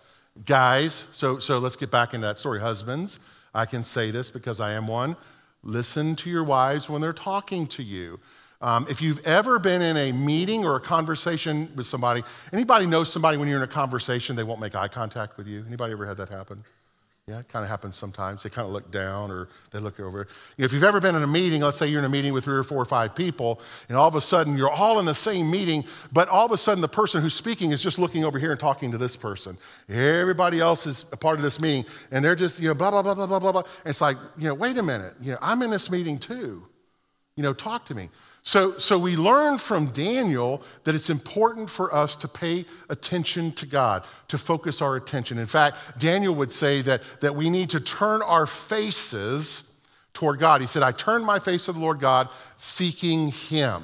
Guys, 0.45 1.05
so, 1.11 1.37
so 1.39 1.59
let's 1.59 1.75
get 1.75 1.91
back 1.91 2.13
into 2.13 2.25
that 2.25 2.39
story. 2.39 2.59
Husbands, 2.59 3.19
I 3.53 3.65
can 3.65 3.83
say 3.83 4.09
this 4.09 4.31
because 4.31 4.59
I 4.59 4.73
am 4.73 4.87
one. 4.87 5.15
Listen 5.61 6.15
to 6.15 6.29
your 6.29 6.43
wives 6.43 6.89
when 6.89 7.01
they're 7.01 7.13
talking 7.13 7.67
to 7.67 7.83
you. 7.83 8.19
Um, 8.61 8.87
if 8.89 9.01
you've 9.01 9.25
ever 9.25 9.59
been 9.59 9.81
in 9.81 9.95
a 9.95 10.11
meeting 10.11 10.65
or 10.65 10.75
a 10.75 10.81
conversation 10.81 11.69
with 11.75 11.85
somebody, 11.85 12.23
anybody 12.51 12.85
knows 12.85 13.11
somebody 13.11 13.37
when 13.37 13.47
you're 13.47 13.57
in 13.57 13.63
a 13.63 13.67
conversation, 13.67 14.35
they 14.35 14.43
won't 14.43 14.59
make 14.59 14.75
eye 14.75 14.87
contact 14.87 15.37
with 15.37 15.47
you? 15.47 15.63
Anybody 15.67 15.93
ever 15.93 16.05
had 16.05 16.17
that 16.17 16.29
happen? 16.29 16.63
Yeah, 17.29 17.41
it 17.41 17.47
kind 17.47 17.63
of 17.63 17.69
happens 17.69 17.95
sometimes. 17.95 18.41
They 18.41 18.49
kind 18.49 18.65
of 18.65 18.73
look 18.73 18.89
down 18.89 19.29
or 19.29 19.49
they 19.69 19.77
look 19.77 19.99
over. 19.99 20.27
You 20.57 20.63
know, 20.63 20.65
if 20.65 20.73
you've 20.73 20.83
ever 20.83 20.99
been 20.99 21.15
in 21.15 21.21
a 21.21 21.27
meeting, 21.27 21.61
let's 21.61 21.77
say 21.77 21.85
you're 21.85 21.99
in 21.99 22.05
a 22.05 22.09
meeting 22.09 22.33
with 22.33 22.45
three 22.45 22.57
or 22.57 22.63
four 22.63 22.81
or 22.81 22.85
five 22.85 23.13
people, 23.13 23.61
and 23.87 23.95
all 23.95 24.07
of 24.07 24.15
a 24.15 24.21
sudden 24.21 24.57
you're 24.57 24.71
all 24.71 24.97
in 24.97 25.05
the 25.05 25.13
same 25.13 25.51
meeting, 25.51 25.85
but 26.11 26.27
all 26.27 26.47
of 26.47 26.51
a 26.51 26.57
sudden 26.57 26.81
the 26.81 26.87
person 26.87 27.21
who's 27.21 27.35
speaking 27.35 27.71
is 27.71 27.83
just 27.83 27.99
looking 27.99 28.25
over 28.25 28.39
here 28.39 28.49
and 28.49 28.59
talking 28.59 28.89
to 28.89 28.97
this 28.97 29.15
person. 29.15 29.59
Everybody 29.89 30.59
else 30.59 30.87
is 30.87 31.05
a 31.11 31.17
part 31.17 31.37
of 31.37 31.43
this 31.43 31.59
meeting, 31.59 31.85
and 32.09 32.25
they're 32.25 32.35
just, 32.35 32.59
you 32.59 32.67
know, 32.67 32.73
blah, 32.73 32.89
blah, 32.89 33.03
blah, 33.03 33.13
blah, 33.13 33.27
blah, 33.27 33.51
blah. 33.51 33.61
And 33.61 33.91
it's 33.91 34.01
like, 34.01 34.17
you 34.35 34.47
know, 34.47 34.55
wait 34.55 34.79
a 34.79 34.83
minute. 34.83 35.13
You 35.21 35.33
know, 35.33 35.37
I'm 35.39 35.61
in 35.61 35.69
this 35.69 35.91
meeting 35.91 36.17
too. 36.17 36.63
You 37.35 37.43
know, 37.43 37.53
talk 37.53 37.85
to 37.85 37.95
me. 37.95 38.09
So, 38.49 38.79
so 38.79 38.97
we 38.97 39.15
learn 39.15 39.59
from 39.59 39.91
Daniel 39.91 40.63
that 40.83 40.95
it's 40.95 41.11
important 41.11 41.69
for 41.69 41.93
us 41.93 42.15
to 42.15 42.27
pay 42.27 42.65
attention 42.89 43.51
to 43.51 43.67
God, 43.67 44.05
to 44.27 44.39
focus 44.39 44.81
our 44.81 44.95
attention. 44.95 45.37
In 45.37 45.45
fact, 45.45 45.99
Daniel 45.99 46.33
would 46.33 46.51
say 46.51 46.81
that, 46.81 47.03
that 47.21 47.35
we 47.35 47.51
need 47.51 47.69
to 47.69 47.79
turn 47.79 48.23
our 48.23 48.47
faces 48.47 49.65
toward 50.15 50.39
God. 50.39 50.61
He 50.61 50.67
said, 50.67 50.81
I 50.81 50.93
turn 50.93 51.23
my 51.23 51.37
face 51.37 51.65
to 51.65 51.73
the 51.73 51.79
Lord 51.79 51.99
God, 51.99 52.27
seeking 52.57 53.27
Him. 53.27 53.83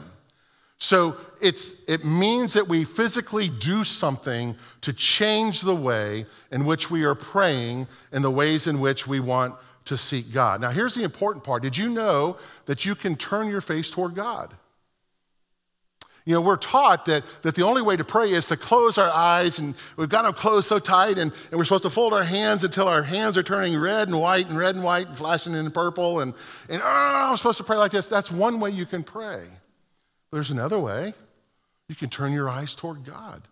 So 0.79 1.15
it's, 1.39 1.75
it 1.87 2.03
means 2.03 2.53
that 2.53 2.67
we 2.67 2.85
physically 2.85 3.49
do 3.49 3.83
something 3.83 4.55
to 4.81 4.93
change 4.93 5.61
the 5.61 5.75
way 5.75 6.25
in 6.51 6.65
which 6.65 6.89
we 6.89 7.03
are 7.03 7.13
praying 7.13 7.85
and 8.11 8.23
the 8.23 8.31
ways 8.31 8.65
in 8.65 8.79
which 8.79 9.05
we 9.05 9.19
want 9.19 9.53
to 9.85 9.97
seek 9.97 10.33
God. 10.33 10.61
Now, 10.61 10.71
here's 10.71 10.95
the 10.95 11.03
important 11.03 11.43
part. 11.43 11.63
Did 11.63 11.77
you 11.77 11.89
know 11.89 12.37
that 12.65 12.85
you 12.85 12.95
can 12.95 13.15
turn 13.15 13.49
your 13.49 13.61
face 13.61 13.89
toward 13.89 14.15
God? 14.15 14.53
You 16.25 16.33
know, 16.33 16.41
we're 16.41 16.57
taught 16.57 17.05
that, 17.05 17.23
that 17.43 17.53
the 17.53 17.61
only 17.61 17.83
way 17.83 17.95
to 17.95 18.03
pray 18.03 18.31
is 18.31 18.47
to 18.47 18.57
close 18.57 18.97
our 18.97 19.11
eyes, 19.11 19.59
and 19.59 19.75
we've 19.95 20.09
got 20.09 20.23
them 20.23 20.33
closed 20.33 20.67
so 20.67 20.79
tight, 20.79 21.19
and, 21.19 21.31
and 21.51 21.57
we're 21.57 21.65
supposed 21.65 21.83
to 21.83 21.91
fold 21.91 22.13
our 22.13 22.23
hands 22.23 22.63
until 22.63 22.87
our 22.87 23.03
hands 23.03 23.37
are 23.37 23.43
turning 23.43 23.79
red 23.79 24.07
and 24.07 24.19
white 24.19 24.47
and 24.47 24.57
red 24.57 24.73
and 24.73 24.83
white 24.83 25.07
and 25.07 25.15
flashing 25.15 25.53
in 25.53 25.69
purple, 25.69 26.21
and, 26.21 26.33
and 26.67 26.81
oh, 26.81 27.29
I'm 27.29 27.37
supposed 27.37 27.59
to 27.59 27.63
pray 27.63 27.77
like 27.77 27.91
this. 27.91 28.07
That's 28.07 28.31
one 28.31 28.59
way 28.59 28.71
you 28.71 28.87
can 28.87 29.03
pray. 29.03 29.43
There's 30.31 30.49
another 30.49 30.79
way. 30.79 31.13
You 31.87 31.95
can 31.95 32.09
turn 32.09 32.33
your 32.33 32.49
eyes 32.49 32.73
toward 32.73 33.05
God. 33.05 33.43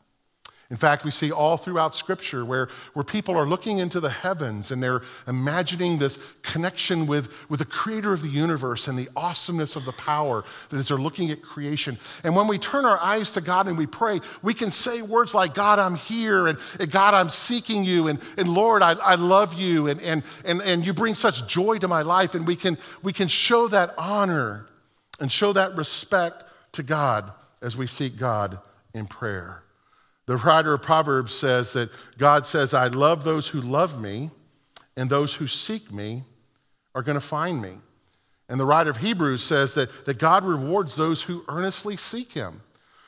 In 0.69 0.77
fact, 0.77 1.03
we 1.03 1.11
see 1.11 1.31
all 1.31 1.57
throughout 1.57 1.93
Scripture 1.93 2.45
where, 2.45 2.69
where 2.93 3.03
people 3.03 3.37
are 3.37 3.45
looking 3.45 3.79
into 3.79 3.99
the 3.99 4.09
heavens 4.09 4.71
and 4.71 4.81
they're 4.81 5.01
imagining 5.27 5.99
this 5.99 6.17
connection 6.41 7.05
with, 7.05 7.49
with 7.49 7.59
the 7.59 7.65
creator 7.65 8.13
of 8.13 8.21
the 8.21 8.29
universe 8.29 8.87
and 8.87 8.97
the 8.97 9.09
awesomeness 9.15 9.75
of 9.75 9.85
the 9.85 9.91
power 9.91 10.43
that 10.69 10.77
as 10.77 10.87
they're 10.87 10.97
looking 10.97 11.31
at 11.31 11.41
creation. 11.41 11.99
And 12.23 12.35
when 12.35 12.47
we 12.47 12.57
turn 12.57 12.85
our 12.85 12.99
eyes 12.99 13.33
to 13.33 13.41
God 13.41 13.67
and 13.67 13.77
we 13.77 13.85
pray, 13.85 14.21
we 14.41 14.53
can 14.53 14.71
say 14.71 15.01
words 15.01 15.35
like, 15.35 15.53
God, 15.53 15.79
I'm 15.79 15.95
here, 15.95 16.47
and, 16.47 16.57
and 16.79 16.89
God, 16.89 17.13
I'm 17.13 17.29
seeking 17.29 17.83
you, 17.83 18.07
and, 18.07 18.19
and 18.37 18.47
Lord, 18.47 18.81
I, 18.81 18.93
I 18.93 19.15
love 19.15 19.53
you, 19.53 19.87
and, 19.87 20.01
and, 20.01 20.23
and, 20.45 20.61
and 20.61 20.85
you 20.85 20.93
bring 20.93 21.15
such 21.15 21.45
joy 21.47 21.77
to 21.79 21.87
my 21.87 22.01
life. 22.01 22.35
And 22.35 22.47
we 22.47 22.55
can, 22.55 22.77
we 23.01 23.13
can 23.13 23.27
show 23.27 23.67
that 23.67 23.93
honor 23.97 24.67
and 25.19 25.31
show 25.31 25.53
that 25.53 25.75
respect 25.75 26.45
to 26.73 26.83
God 26.83 27.31
as 27.61 27.77
we 27.77 27.85
seek 27.85 28.17
God 28.17 28.59
in 28.93 29.07
prayer. 29.07 29.62
The 30.25 30.37
writer 30.37 30.73
of 30.73 30.81
Proverbs 30.81 31.33
says 31.33 31.73
that 31.73 31.89
God 32.17 32.45
says, 32.45 32.73
I 32.73 32.87
love 32.87 33.23
those 33.23 33.47
who 33.47 33.61
love 33.61 33.99
me, 33.99 34.29
and 34.95 35.09
those 35.09 35.33
who 35.33 35.47
seek 35.47 35.91
me 35.91 36.23
are 36.95 37.01
going 37.01 37.15
to 37.15 37.21
find 37.21 37.61
me. 37.61 37.73
And 38.47 38.59
the 38.59 38.65
writer 38.65 38.89
of 38.89 38.97
Hebrews 38.97 39.43
says 39.43 39.73
that, 39.73 40.05
that 40.05 40.19
God 40.19 40.45
rewards 40.45 40.95
those 40.95 41.21
who 41.21 41.43
earnestly 41.47 41.97
seek 41.97 42.31
him. 42.31 42.61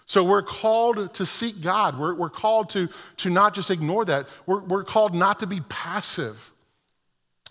So 0.07 0.23
we're 0.23 0.43
called 0.43 1.13
to 1.13 1.25
seek 1.25 1.61
God. 1.61 1.99
We're, 1.99 2.13
we're 2.13 2.29
called 2.29 2.69
to, 2.71 2.89
to 3.17 3.29
not 3.29 3.55
just 3.55 3.71
ignore 3.71 4.05
that. 4.05 4.27
We're, 4.45 4.61
we're 4.61 4.83
called 4.83 5.15
not 5.15 5.39
to 5.39 5.47
be 5.47 5.61
passive, 5.61 6.51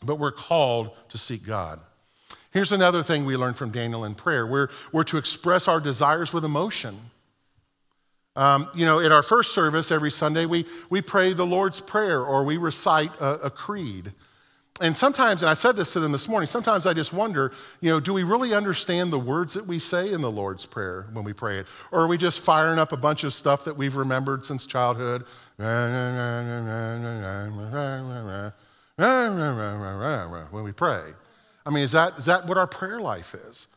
but 0.02 0.16
we're 0.16 0.32
called 0.32 0.90
to 1.08 1.18
seek 1.18 1.44
God. 1.44 1.80
Here's 2.52 2.70
another 2.70 3.02
thing 3.02 3.24
we 3.24 3.36
learned 3.36 3.56
from 3.56 3.72
Daniel 3.72 4.04
in 4.04 4.14
prayer 4.14 4.46
we're, 4.46 4.68
we're 4.92 5.04
to 5.04 5.16
express 5.16 5.66
our 5.66 5.80
desires 5.80 6.32
with 6.32 6.44
emotion. 6.44 6.98
Um, 8.36 8.68
you 8.74 8.84
know, 8.84 8.98
in 8.98 9.12
our 9.12 9.22
first 9.22 9.54
service 9.54 9.92
every 9.92 10.10
Sunday, 10.10 10.44
we, 10.46 10.66
we 10.90 11.00
pray 11.00 11.34
the 11.34 11.46
Lord's 11.46 11.80
Prayer 11.80 12.24
or 12.24 12.44
we 12.44 12.56
recite 12.56 13.12
a, 13.20 13.42
a 13.42 13.50
creed. 13.50 14.12
And 14.80 14.96
sometimes, 14.96 15.42
and 15.42 15.50
I 15.50 15.54
said 15.54 15.76
this 15.76 15.92
to 15.92 16.00
them 16.00 16.10
this 16.10 16.26
morning, 16.26 16.48
sometimes 16.48 16.84
I 16.84 16.94
just 16.94 17.12
wonder, 17.12 17.52
you 17.80 17.90
know, 17.90 18.00
do 18.00 18.12
we 18.12 18.24
really 18.24 18.54
understand 18.54 19.12
the 19.12 19.18
words 19.20 19.54
that 19.54 19.64
we 19.64 19.78
say 19.78 20.12
in 20.12 20.20
the 20.20 20.30
Lord's 20.30 20.66
Prayer 20.66 21.06
when 21.12 21.24
we 21.24 21.32
pray 21.32 21.60
it? 21.60 21.66
Or 21.92 22.00
are 22.00 22.08
we 22.08 22.18
just 22.18 22.40
firing 22.40 22.80
up 22.80 22.90
a 22.90 22.96
bunch 22.96 23.22
of 23.22 23.32
stuff 23.32 23.64
that 23.66 23.76
we've 23.76 23.94
remembered 23.94 24.44
since 24.44 24.66
childhood? 24.66 25.26
When 30.50 30.64
we 30.64 30.72
pray. 30.72 31.12
I 31.64 31.70
mean, 31.70 31.84
is 31.84 31.92
that, 31.92 32.18
is 32.18 32.24
that 32.24 32.44
what 32.48 32.58
our 32.58 32.66
prayer 32.66 32.98
life 32.98 33.36
is? 33.48 33.68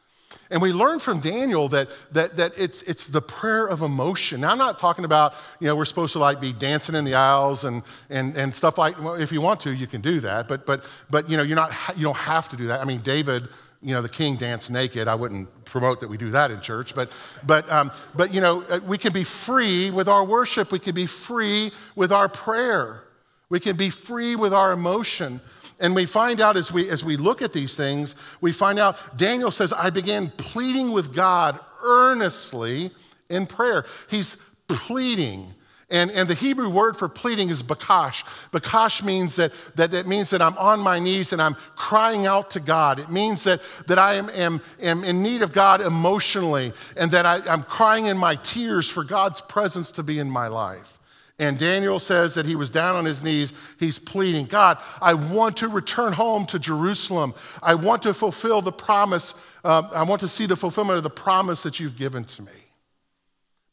And 0.50 0.62
we 0.62 0.72
learn 0.72 1.00
from 1.00 1.20
Daniel 1.20 1.68
that, 1.70 1.90
that, 2.12 2.38
that 2.38 2.54
it's, 2.58 2.82
it's 2.84 3.08
the 3.08 3.22
prayer 3.22 3.68
of 3.68 3.82
emotion. 3.82 4.42
Now, 4.42 4.52
I'm 4.52 4.58
not 4.58 4.80
talking 4.80 5.04
about, 5.04 5.34
you 5.60 5.68
know, 5.68 5.76
we're 5.76 5.86
supposed 5.86 6.14
to 6.14 6.20
like 6.20 6.40
be 6.40 6.54
dancing 6.54 6.96
in 6.96 7.04
the 7.06 7.16
aisles 7.16 7.66
and, 7.66 7.84
and, 8.10 8.36
and 8.38 8.56
stuff 8.56 8.78
like, 8.78 9.02
well, 9.02 9.16
if 9.16 9.32
you 9.32 9.42
want 9.42 9.60
to, 9.62 9.72
you 9.72 9.88
can 9.88 10.02
do 10.02 10.20
that. 10.22 10.48
But, 10.48 10.66
but, 10.66 10.86
but 11.10 11.30
you 11.30 11.38
know, 11.38 11.44
you're 11.44 11.58
not, 11.58 11.74
you 11.98 12.04
don't 12.04 12.18
have 12.18 12.48
to 12.50 12.56
do 12.56 12.68
that. 12.68 12.80
I 12.80 12.86
mean, 12.86 13.02
David, 13.02 13.50
you 13.82 13.94
know, 13.94 14.02
the 14.02 14.10
king 14.10 14.38
danced 14.38 14.72
naked. 14.72 15.08
I 15.08 15.16
wouldn't 15.16 15.50
promote 15.66 16.00
that 16.00 16.08
we 16.08 16.18
do 16.18 16.32
that 16.32 16.50
in 16.50 16.62
church. 16.62 16.96
But, 16.96 17.12
but, 17.46 17.70
um, 17.70 17.92
but 18.16 18.34
you 18.34 18.42
know, 18.42 18.64
uh, 18.64 18.80
we 18.86 18.98
can 18.98 19.14
be 19.14 19.24
free 19.24 19.92
with 19.92 20.08
our 20.08 20.24
worship. 20.24 20.72
We 20.72 20.80
can 20.80 20.96
be 20.96 21.06
free 21.06 21.72
with 21.96 22.12
our 22.12 22.30
prayer. 22.30 23.04
We 23.50 23.60
can 23.60 23.78
be 23.78 23.90
free 23.90 24.36
with 24.36 24.54
our 24.54 24.72
emotion. 24.72 25.42
And 25.80 25.96
we 25.96 26.06
find 26.06 26.42
out 26.42 26.58
as 26.58 26.72
we, 26.72 26.90
as 26.90 27.04
we 27.04 27.18
look 27.18 27.42
at 27.42 27.54
these 27.54 27.76
things, 27.76 28.16
we 28.42 28.52
find 28.52 28.80
out 28.80 29.18
Daniel 29.18 29.52
says, 29.52 29.72
I 29.72 29.90
began 29.90 30.32
pleading 30.38 30.92
with 30.92 31.14
God 31.14 31.60
earnestly 31.84 32.92
in 33.30 33.46
prayer. 33.46 33.86
He's 34.10 34.38
pleading. 34.68 35.54
And, 35.90 36.12
and 36.12 36.28
the 36.28 36.34
Hebrew 36.34 36.70
word 36.70 36.98
for 36.98 37.08
pleading 37.08 37.50
is 37.50 37.64
bakash. 37.64 38.24
Bakash 38.52 39.04
means 39.04 39.38
that, 39.38 39.54
that 39.76 39.94
it 39.94 40.06
means 40.06 40.30
that 40.32 40.42
I'm 40.42 40.58
on 40.58 40.82
my 40.82 41.00
knees 41.00 41.32
and 41.32 41.42
I'm 41.42 41.56
crying 41.78 42.26
out 42.26 42.52
to 42.52 42.60
God. 42.60 43.00
It 43.00 43.10
means 43.10 43.46
that, 43.46 43.62
that 43.88 43.98
I 43.98 44.16
am, 44.16 44.30
am, 44.32 44.62
am 44.82 45.06
in 45.06 45.22
need 45.22 45.44
of 45.44 45.54
God 45.54 45.80
emotionally 45.80 46.74
and 46.98 47.10
that 47.12 47.26
I, 47.26 47.38
I'm 47.50 47.64
crying 47.64 48.08
in 48.08 48.18
my 48.18 48.36
tears 48.36 48.90
for 48.90 49.06
God's 49.06 49.40
presence 49.40 49.92
to 49.92 50.04
be 50.04 50.20
in 50.20 50.30
my 50.30 50.48
life. 50.48 50.97
And 51.40 51.60
Daniel 51.60 52.00
says 52.00 52.34
that 52.34 52.48
he 52.48 52.56
was 52.56 52.72
down 52.72 52.96
on 52.96 53.06
his 53.06 53.22
knees. 53.22 53.54
He's 53.80 54.00
pleading, 54.00 54.48
God, 54.48 54.80
I 55.00 55.14
want 55.14 55.58
to 55.58 55.68
return 55.68 56.14
home 56.14 56.48
to 56.48 56.58
Jerusalem. 56.58 57.36
I 57.62 57.76
want 57.76 58.02
to 58.04 58.14
fulfill 58.14 58.64
the 58.64 58.72
promise. 58.72 59.36
Uh, 59.64 59.88
I 59.94 60.02
want 60.04 60.22
to 60.22 60.28
see 60.28 60.48
the 60.48 60.56
fulfillment 60.56 60.98
of 60.98 61.04
the 61.04 61.12
promise 61.12 61.62
that 61.64 61.80
you've 61.80 61.96
given 61.96 62.24
to 62.24 62.42
me. 62.42 62.52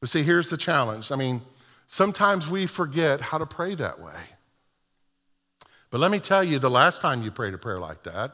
But 0.01 0.11
see, 0.11 0.23
here's 0.23 0.51
the 0.51 0.59
challenge. 0.59 1.11
I 1.11 1.17
mean, 1.17 1.41
sometimes 1.87 2.51
we 2.51 2.67
forget 2.67 3.23
how 3.23 3.39
to 3.39 3.47
pray 3.47 3.75
that 3.77 3.99
way. 3.99 4.13
But 5.89 6.01
let 6.01 6.11
me 6.11 6.19
tell 6.19 6.45
you, 6.45 6.59
the 6.59 6.71
last 6.71 7.01
time 7.01 7.23
you 7.23 7.31
prayed 7.31 7.55
a 7.55 7.59
prayer 7.59 7.81
like 7.81 8.03
that, 8.03 8.33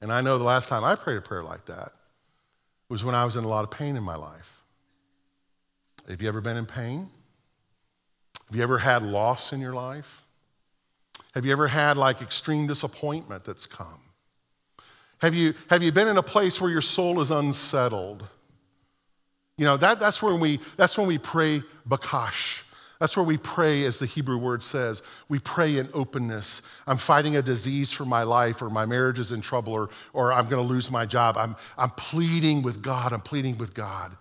and 0.00 0.12
I 0.12 0.20
know 0.20 0.38
the 0.38 0.44
last 0.44 0.68
time 0.68 0.82
I 0.82 0.96
prayed 0.96 1.18
a 1.18 1.20
prayer 1.20 1.44
like 1.44 1.66
that, 1.66 1.92
was 2.88 3.04
when 3.04 3.14
I 3.14 3.24
was 3.24 3.36
in 3.36 3.44
a 3.44 3.48
lot 3.48 3.62
of 3.62 3.70
pain 3.70 3.96
in 3.96 4.02
my 4.02 4.16
life. 4.16 4.64
Have 6.08 6.22
you 6.22 6.26
ever 6.26 6.40
been 6.40 6.56
in 6.56 6.66
pain? 6.66 7.10
Have 8.48 8.56
you 8.56 8.62
ever 8.62 8.78
had 8.78 9.02
loss 9.02 9.52
in 9.52 9.60
your 9.60 9.74
life? 9.74 10.24
Have 11.34 11.44
you 11.44 11.52
ever 11.52 11.68
had 11.68 11.96
like 11.96 12.22
extreme 12.22 12.66
disappointment 12.66 13.44
that's 13.44 13.66
come? 13.66 14.00
Have 15.18 15.34
you, 15.34 15.54
have 15.68 15.82
you 15.82 15.92
been 15.92 16.08
in 16.08 16.16
a 16.16 16.22
place 16.22 16.60
where 16.60 16.70
your 16.70 16.80
soul 16.80 17.20
is 17.20 17.30
unsettled? 17.30 18.26
You 19.56 19.64
know, 19.64 19.76
that, 19.76 20.00
that's, 20.00 20.22
when 20.22 20.40
we, 20.40 20.60
that's 20.76 20.96
when 20.96 21.06
we 21.06 21.18
pray 21.18 21.62
bakash. 21.88 22.60
That's 23.00 23.16
where 23.16 23.24
we 23.24 23.36
pray, 23.36 23.84
as 23.84 23.98
the 23.98 24.06
Hebrew 24.06 24.38
word 24.38 24.62
says. 24.62 25.02
We 25.28 25.38
pray 25.38 25.78
in 25.78 25.88
openness. 25.94 26.62
I'm 26.86 26.96
fighting 26.96 27.36
a 27.36 27.42
disease 27.42 27.92
for 27.92 28.04
my 28.04 28.24
life, 28.24 28.60
or 28.62 28.70
my 28.70 28.86
marriage 28.86 29.18
is 29.18 29.30
in 29.30 29.40
trouble, 29.40 29.72
or, 29.72 29.90
or 30.12 30.32
I'm 30.32 30.48
going 30.48 30.62
to 30.62 30.68
lose 30.68 30.90
my 30.90 31.06
job. 31.06 31.36
I'm, 31.36 31.54
I'm 31.76 31.90
pleading 31.90 32.62
with 32.62 32.82
God. 32.82 33.12
I'm 33.12 33.20
pleading 33.20 33.58
with 33.58 33.74
God. 33.74 34.16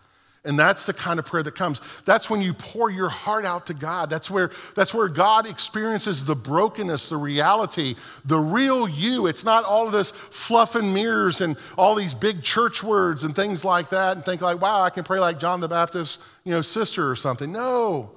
And 0.47 0.57
that's 0.57 0.85
the 0.85 0.93
kind 0.93 1.19
of 1.19 1.25
prayer 1.25 1.43
that 1.43 1.55
comes. 1.55 1.81
That's 2.05 2.29
when 2.29 2.41
you 2.41 2.53
pour 2.53 2.89
your 2.89 3.09
heart 3.09 3.43
out 3.43 3.65
to 3.67 3.73
God. 3.73 4.09
That's 4.09 4.31
where, 4.31 4.49
that's 4.75 4.93
where 4.93 5.09
God 5.09 5.45
experiences 5.45 6.23
the 6.23 6.37
brokenness, 6.37 7.09
the 7.09 7.17
reality, 7.17 7.95
the 8.23 8.39
real 8.39 8.87
you. 8.87 9.27
It's 9.27 9.43
not 9.43 9.65
all 9.65 9.85
of 9.85 9.91
this 9.91 10.11
fluff 10.11 10.75
and 10.75 10.93
mirrors 10.93 11.41
and 11.41 11.57
all 11.77 11.95
these 11.95 12.13
big 12.13 12.43
church 12.43 12.81
words 12.81 13.25
and 13.25 13.35
things 13.35 13.65
like 13.65 13.89
that 13.89 14.15
and 14.15 14.25
think 14.25 14.41
like, 14.41 14.61
wow, 14.61 14.81
I 14.81 14.89
can 14.89 15.03
pray 15.03 15.19
like 15.19 15.37
John 15.37 15.59
the 15.59 15.67
Baptist's, 15.67 16.19
you 16.45 16.53
know, 16.53 16.61
sister 16.61 17.11
or 17.11 17.17
something. 17.17 17.51
No. 17.51 18.11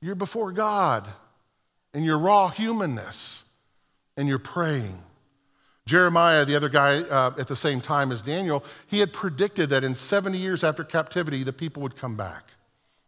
You're 0.00 0.16
before 0.16 0.50
God 0.50 1.06
in 1.94 2.02
your 2.02 2.18
raw 2.18 2.48
humanness 2.48 3.44
and 4.16 4.26
you're 4.26 4.40
praying. 4.40 5.00
Jeremiah, 5.86 6.44
the 6.44 6.54
other 6.54 6.68
guy 6.68 7.00
uh, 7.00 7.34
at 7.38 7.48
the 7.48 7.56
same 7.56 7.80
time 7.80 8.12
as 8.12 8.22
Daniel, 8.22 8.64
he 8.86 9.00
had 9.00 9.12
predicted 9.12 9.70
that 9.70 9.82
in 9.82 9.94
70 9.94 10.38
years 10.38 10.62
after 10.62 10.84
captivity, 10.84 11.42
the 11.42 11.52
people 11.52 11.82
would 11.82 11.96
come 11.96 12.16
back. 12.16 12.52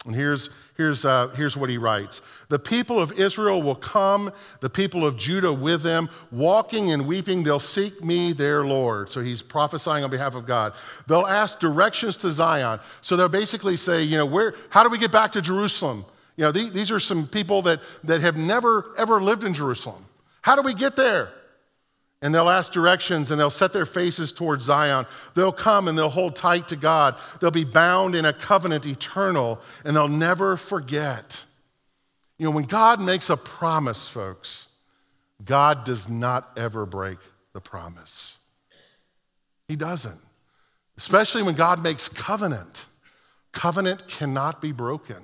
And 0.06 0.14
here's, 0.14 0.50
here's, 0.76 1.06
uh, 1.06 1.28
here's 1.28 1.56
what 1.56 1.70
he 1.70 1.78
writes 1.78 2.20
The 2.48 2.58
people 2.58 3.00
of 3.00 3.12
Israel 3.12 3.62
will 3.62 3.74
come, 3.74 4.32
the 4.60 4.68
people 4.68 5.06
of 5.06 5.16
Judah 5.16 5.52
with 5.52 5.82
them, 5.82 6.10
walking 6.30 6.92
and 6.92 7.06
weeping. 7.06 7.42
They'll 7.42 7.58
seek 7.58 8.04
me, 8.04 8.32
their 8.32 8.64
Lord. 8.66 9.10
So 9.10 9.22
he's 9.22 9.40
prophesying 9.40 10.04
on 10.04 10.10
behalf 10.10 10.34
of 10.34 10.46
God. 10.46 10.74
They'll 11.06 11.26
ask 11.26 11.58
directions 11.58 12.18
to 12.18 12.30
Zion. 12.30 12.80
So 13.00 13.16
they'll 13.16 13.28
basically 13.28 13.76
say, 13.76 14.02
you 14.02 14.18
know, 14.18 14.26
where, 14.26 14.54
how 14.68 14.82
do 14.82 14.90
we 14.90 14.98
get 14.98 15.10
back 15.10 15.32
to 15.32 15.42
Jerusalem? 15.42 16.04
You 16.36 16.44
know, 16.44 16.52
these, 16.52 16.72
these 16.72 16.90
are 16.90 17.00
some 17.00 17.26
people 17.26 17.62
that, 17.62 17.80
that 18.02 18.20
have 18.20 18.36
never, 18.36 18.92
ever 18.98 19.22
lived 19.22 19.44
in 19.44 19.54
Jerusalem. 19.54 20.04
How 20.42 20.54
do 20.54 20.62
we 20.62 20.74
get 20.74 20.96
there? 20.96 21.32
And 22.22 22.34
they'll 22.34 22.48
ask 22.48 22.72
directions 22.72 23.30
and 23.30 23.38
they'll 23.38 23.50
set 23.50 23.72
their 23.72 23.86
faces 23.86 24.32
towards 24.32 24.64
Zion. 24.64 25.06
They'll 25.34 25.52
come 25.52 25.88
and 25.88 25.96
they'll 25.96 26.08
hold 26.08 26.36
tight 26.36 26.68
to 26.68 26.76
God. 26.76 27.16
They'll 27.40 27.50
be 27.50 27.64
bound 27.64 28.14
in 28.14 28.24
a 28.24 28.32
covenant 28.32 28.86
eternal 28.86 29.60
and 29.84 29.94
they'll 29.94 30.08
never 30.08 30.56
forget. 30.56 31.44
You 32.38 32.46
know, 32.46 32.50
when 32.50 32.64
God 32.64 33.00
makes 33.00 33.28
a 33.30 33.36
promise, 33.36 34.08
folks, 34.08 34.68
God 35.44 35.84
does 35.84 36.08
not 36.08 36.50
ever 36.56 36.86
break 36.86 37.18
the 37.52 37.60
promise. 37.60 38.38
He 39.68 39.76
doesn't. 39.76 40.20
Especially 40.96 41.42
when 41.42 41.54
God 41.54 41.82
makes 41.82 42.08
covenant. 42.08 42.86
Covenant 43.52 44.08
cannot 44.08 44.60
be 44.60 44.72
broken. 44.72 45.22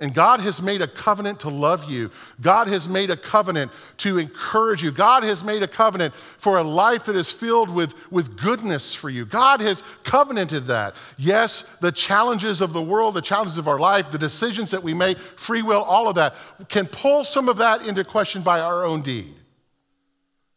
And 0.00 0.14
God 0.14 0.38
has 0.40 0.62
made 0.62 0.80
a 0.80 0.86
covenant 0.86 1.40
to 1.40 1.48
love 1.48 1.90
you. 1.90 2.12
God 2.40 2.68
has 2.68 2.88
made 2.88 3.10
a 3.10 3.16
covenant 3.16 3.72
to 3.98 4.18
encourage 4.18 4.80
you. 4.80 4.92
God 4.92 5.24
has 5.24 5.42
made 5.42 5.64
a 5.64 5.68
covenant 5.68 6.14
for 6.14 6.58
a 6.58 6.62
life 6.62 7.06
that 7.06 7.16
is 7.16 7.32
filled 7.32 7.68
with, 7.68 7.94
with 8.12 8.36
goodness 8.36 8.94
for 8.94 9.10
you. 9.10 9.26
God 9.26 9.60
has 9.60 9.82
covenanted 10.04 10.68
that. 10.68 10.94
Yes, 11.16 11.64
the 11.80 11.90
challenges 11.90 12.60
of 12.60 12.72
the 12.72 12.82
world, 12.82 13.14
the 13.14 13.20
challenges 13.20 13.58
of 13.58 13.66
our 13.66 13.80
life, 13.80 14.12
the 14.12 14.18
decisions 14.18 14.70
that 14.70 14.84
we 14.84 14.94
make, 14.94 15.18
free 15.18 15.62
will, 15.62 15.82
all 15.82 16.06
of 16.06 16.14
that 16.14 16.36
can 16.68 16.86
pull 16.86 17.24
some 17.24 17.48
of 17.48 17.56
that 17.56 17.82
into 17.82 18.04
question 18.04 18.42
by 18.42 18.60
our 18.60 18.84
own 18.84 19.02
deed. 19.02 19.34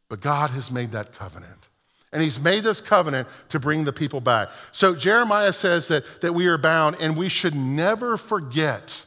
But 0.08 0.21
God 0.21 0.51
has 0.51 0.69
made 0.69 0.91
that 0.91 1.13
covenant. 1.13 1.69
And 2.13 2.21
he's 2.21 2.39
made 2.39 2.63
this 2.63 2.80
covenant 2.80 3.27
to 3.49 3.60
bring 3.60 3.86
the 3.86 3.93
people 3.93 4.21
back. 4.21 4.49
So 4.71 4.93
Jeremiah 4.93 5.54
says 5.54 5.88
that, 5.88 6.04
that 6.21 6.34
we 6.34 6.45
are 6.45 6.60
bound, 6.60 6.97
and 6.99 7.17
we 7.17 7.30
should 7.30 7.56
never 7.56 8.17
forget 8.17 9.06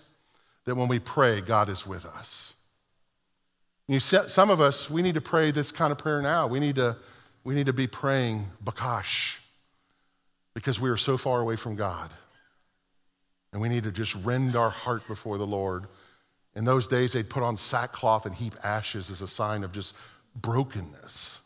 that 0.64 0.74
when 0.74 0.88
we 0.88 0.98
pray, 0.98 1.40
God 1.40 1.68
is 1.68 1.86
with 1.86 2.04
us. 2.06 2.54
You 3.86 4.00
some 4.00 4.48
of 4.50 4.60
us, 4.60 4.88
we 4.88 5.02
need 5.02 5.14
to 5.14 5.20
pray 5.20 5.50
this 5.50 5.70
kind 5.70 5.92
of 5.92 5.98
prayer 5.98 6.22
now. 6.22 6.46
We 6.46 6.58
need 6.58 6.76
to, 6.76 6.96
we 7.44 7.54
need 7.54 7.66
to 7.66 7.72
be 7.72 7.86
praying 7.86 8.46
bakash 8.64 9.36
because 10.54 10.80
we 10.80 10.88
are 10.88 10.96
so 10.96 11.18
far 11.18 11.40
away 11.40 11.56
from 11.56 11.76
God. 11.76 12.10
And 13.52 13.60
we 13.60 13.68
need 13.68 13.84
to 13.84 13.92
just 13.92 14.14
rend 14.16 14.56
our 14.56 14.70
heart 14.70 15.06
before 15.06 15.36
the 15.36 15.46
Lord. 15.46 15.86
In 16.56 16.64
those 16.64 16.88
days, 16.88 17.12
they'd 17.12 17.28
put 17.28 17.42
on 17.42 17.56
sackcloth 17.56 18.26
and 18.26 18.34
heap 18.34 18.54
ashes 18.64 19.10
as 19.10 19.20
a 19.20 19.28
sign 19.28 19.64
of 19.64 19.72
just 19.72 19.94
brokenness. 20.34 21.40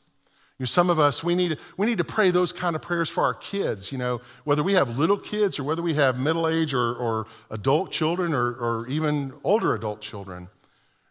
You 0.58 0.64
know, 0.64 0.66
some 0.66 0.90
of 0.90 0.98
us, 0.98 1.22
we 1.22 1.36
need, 1.36 1.56
we 1.76 1.86
need 1.86 1.98
to 1.98 2.04
pray 2.04 2.32
those 2.32 2.52
kind 2.52 2.74
of 2.74 2.82
prayers 2.82 3.08
for 3.08 3.22
our 3.22 3.34
kids, 3.34 3.92
you 3.92 3.98
know, 3.98 4.20
whether 4.42 4.64
we 4.64 4.72
have 4.72 4.98
little 4.98 5.16
kids 5.16 5.56
or 5.58 5.62
whether 5.62 5.82
we 5.82 5.94
have 5.94 6.18
middle 6.18 6.48
age 6.48 6.74
or, 6.74 6.94
or 6.96 7.26
adult 7.50 7.92
children 7.92 8.34
or, 8.34 8.54
or 8.54 8.86
even 8.88 9.32
older 9.44 9.76
adult 9.76 10.00
children. 10.00 10.48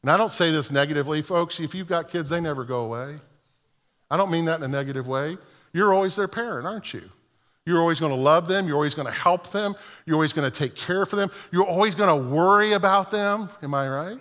And 0.01 0.11
I 0.11 0.17
don't 0.17 0.31
say 0.31 0.51
this 0.51 0.69
negatively, 0.69 1.21
folks. 1.21 1.61
If 1.61 1.73
you've 1.73 1.87
got 1.87 2.09
kids, 2.09 2.29
they 2.29 2.41
never 2.41 2.65
go 2.65 2.81
away. 2.81 3.15
I 4.11 4.17
don't 4.17 4.31
mean 4.31 4.45
that 4.45 4.57
in 4.57 4.63
a 4.63 4.67
negative 4.67 5.07
way. 5.07 5.37
You're 5.71 5.93
always 5.93 6.15
their 6.15 6.27
parent, 6.27 6.67
aren't 6.67 6.93
you? 6.93 7.09
You're 7.65 7.79
always 7.79 7.99
going 7.99 8.13
to 8.13 8.17
love 8.17 8.47
them. 8.47 8.67
You're 8.67 8.77
always 8.77 8.95
going 8.95 9.07
to 9.07 9.13
help 9.13 9.51
them. 9.51 9.75
You're 10.05 10.15
always 10.15 10.31
going 10.33 10.49
to 10.49 10.57
take 10.57 10.75
care 10.75 11.05
for 11.05 11.17
them. 11.17 11.29
You're 11.51 11.65
always 11.65 11.95
going 11.95 12.09
to 12.09 12.29
worry 12.29 12.73
about 12.73 13.11
them. 13.11 13.49
Am 13.61 13.73
I 13.73 13.89
right? 13.89 14.19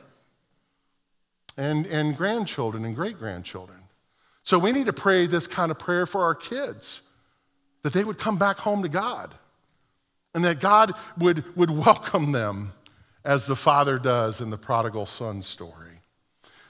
And, 1.57 1.87
and 1.87 2.17
grandchildren 2.17 2.85
and 2.85 2.95
great 2.95 3.19
grandchildren. 3.19 3.76
So 4.47 4.61
we 4.61 4.71
need 4.71 4.87
to 4.87 4.93
pray 4.93 5.27
this 5.27 5.49
kind 5.49 5.73
of 5.73 5.79
prayer 5.79 6.07
for 6.07 6.23
our 6.23 6.35
kids 6.35 7.03
that 7.83 7.93
they 7.93 8.05
would 8.05 8.17
come 8.17 8.39
back 8.39 8.59
home 8.59 8.81
to 8.85 8.89
God 8.89 9.35
and 10.37 10.45
that 10.45 10.61
God 10.61 10.95
would, 11.19 11.57
would 11.57 11.71
welcome 11.71 12.31
them 12.31 12.73
as 13.25 13.47
the 13.47 13.57
father 13.57 13.99
does 13.99 14.41
in 14.41 14.51
the 14.51 14.57
prodigal 14.57 15.05
son 15.05 15.43
story. 15.43 16.01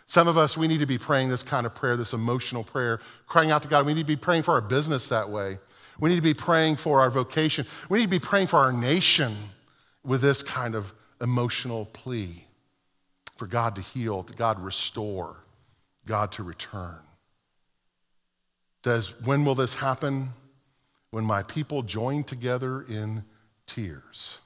Some 0.06 0.26
of 0.26 0.38
us, 0.38 0.56
we 0.56 0.66
need 0.68 0.80
to 0.80 0.86
be 0.86 0.96
praying 0.96 1.28
this 1.28 1.42
kind 1.42 1.66
of 1.66 1.74
prayer, 1.74 1.98
this 1.98 2.14
emotional 2.14 2.64
prayer, 2.64 2.98
crying 3.26 3.50
out 3.50 3.60
to 3.60 3.68
God. 3.68 3.84
We 3.84 3.92
need 3.92 4.00
to 4.00 4.06
be 4.06 4.16
praying 4.16 4.44
for 4.44 4.54
our 4.54 4.62
business 4.62 5.08
that 5.08 5.28
way. 5.28 5.58
We 6.00 6.08
need 6.08 6.16
to 6.16 6.22
be 6.22 6.32
praying 6.32 6.76
for 6.76 7.02
our 7.02 7.10
vocation. 7.10 7.66
We 7.90 7.98
need 7.98 8.04
to 8.04 8.10
be 8.10 8.18
praying 8.18 8.46
for 8.46 8.56
our 8.56 8.72
nation 8.72 9.36
with 10.02 10.22
this 10.22 10.42
kind 10.42 10.74
of 10.74 10.94
emotional 11.20 11.84
plea 11.92 12.46
for 13.36 13.46
God 13.46 13.74
to 13.74 13.82
heal, 13.82 14.22
to 14.22 14.32
God 14.32 14.58
restore, 14.60 15.36
God 16.06 16.32
to 16.32 16.42
return. 16.42 17.00
Says, 18.86 19.20
when 19.24 19.44
will 19.44 19.56
this 19.56 19.74
happen? 19.74 20.28
When 21.10 21.24
my 21.24 21.42
people 21.42 21.82
join 21.82 22.22
together 22.22 22.82
in 22.82 23.24
tears. 23.66 24.38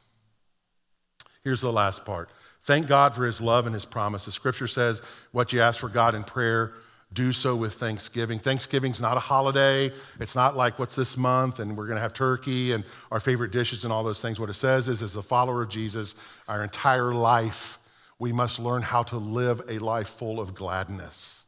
Here's 1.45 1.61
the 1.61 1.71
last 1.71 2.07
part. 2.07 2.31
Thank 2.63 2.87
God 2.87 3.15
for 3.15 3.27
his 3.27 3.43
love 3.43 3.67
and 3.67 3.75
his 3.75 3.85
promise. 3.85 4.25
The 4.25 4.33
scripture 4.33 4.67
says, 4.67 5.03
what 5.33 5.53
you 5.53 5.61
ask 5.61 5.79
for 5.79 5.91
God 5.91 6.15
in 6.15 6.25
prayer, 6.25 6.73
do 7.13 7.33
so 7.33 7.55
with 7.55 7.75
thanksgiving. 7.75 8.39
Thanksgiving's 8.39 9.03
not 9.03 9.19
a 9.19 9.21
holiday. 9.21 9.93
It's 10.21 10.35
not 10.35 10.57
like 10.57 10.79
what's 10.79 10.95
this 10.95 11.19
month 11.19 11.59
and 11.59 11.77
we're 11.77 11.85
going 11.85 11.99
to 11.99 12.03
have 12.03 12.15
turkey 12.15 12.73
and 12.73 12.85
our 13.11 13.21
favorite 13.21 13.53
dishes 13.53 13.85
and 13.85 13.93
all 13.93 14.03
those 14.03 14.23
things. 14.23 14.41
What 14.41 14.49
it 14.49 14.55
says 14.55 14.89
is, 14.89 15.03
as 15.03 15.17
a 15.17 15.23
follower 15.23 15.61
of 15.61 15.69
Jesus, 15.69 16.15
our 16.49 16.63
entire 16.63 17.13
life, 17.13 17.79
we 18.19 18.33
must 18.33 18.59
learn 18.59 18.81
how 18.81 19.03
to 19.03 19.19
live 19.19 19.61
a 19.69 19.79
life 19.81 20.09
full 20.09 20.41
of 20.41 20.55
gladness, 20.55 21.40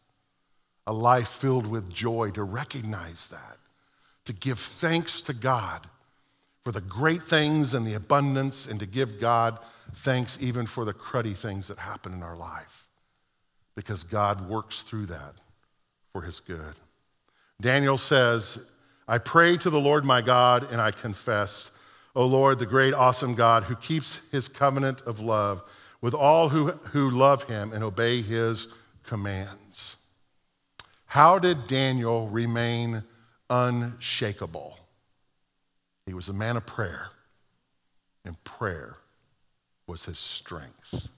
a 0.86 0.92
life 0.92 1.28
filled 1.28 1.66
with 1.66 1.92
joy, 1.92 2.30
to 2.30 2.42
recognize 2.42 3.28
that, 3.28 3.58
to 4.24 4.32
give 4.32 4.58
thanks 4.58 5.22
to 5.22 5.32
God 5.32 5.88
for 6.64 6.72
the 6.72 6.80
great 6.80 7.22
things 7.22 7.74
and 7.74 7.86
the 7.86 7.94
abundance, 7.94 8.66
and 8.66 8.78
to 8.80 8.86
give 8.86 9.20
God 9.20 9.58
thanks 9.94 10.38
even 10.40 10.66
for 10.66 10.84
the 10.84 10.94
cruddy 10.94 11.36
things 11.36 11.68
that 11.68 11.78
happen 11.78 12.12
in 12.12 12.22
our 12.22 12.36
life 12.36 12.82
because 13.74 14.04
God 14.04 14.48
works 14.48 14.82
through 14.82 15.06
that 15.06 15.34
for 16.12 16.22
his 16.22 16.40
good. 16.40 16.74
Daniel 17.60 17.98
says, 17.98 18.58
I 19.08 19.18
pray 19.18 19.56
to 19.58 19.70
the 19.70 19.80
Lord 19.80 20.04
my 20.04 20.20
God 20.20 20.70
and 20.70 20.80
I 20.80 20.90
confess, 20.90 21.70
O 22.14 22.26
Lord, 22.26 22.58
the 22.58 22.66
great, 22.66 22.94
awesome 22.94 23.34
God 23.34 23.64
who 23.64 23.76
keeps 23.76 24.20
his 24.30 24.48
covenant 24.48 25.00
of 25.02 25.20
love 25.20 25.62
with 26.00 26.14
all 26.14 26.48
who, 26.48 26.68
who 26.70 27.10
love 27.10 27.44
him 27.44 27.72
and 27.72 27.82
obey 27.82 28.20
his 28.20 28.68
commands. 29.04 29.96
How 31.12 31.38
did 31.38 31.66
Daniel 31.66 32.26
remain 32.30 33.02
unshakable? 33.50 34.78
He 36.06 36.14
was 36.14 36.30
a 36.30 36.32
man 36.32 36.56
of 36.56 36.64
prayer, 36.64 37.08
and 38.24 38.42
prayer 38.44 38.96
was 39.86 40.06
his 40.06 40.18
strength. 40.18 41.10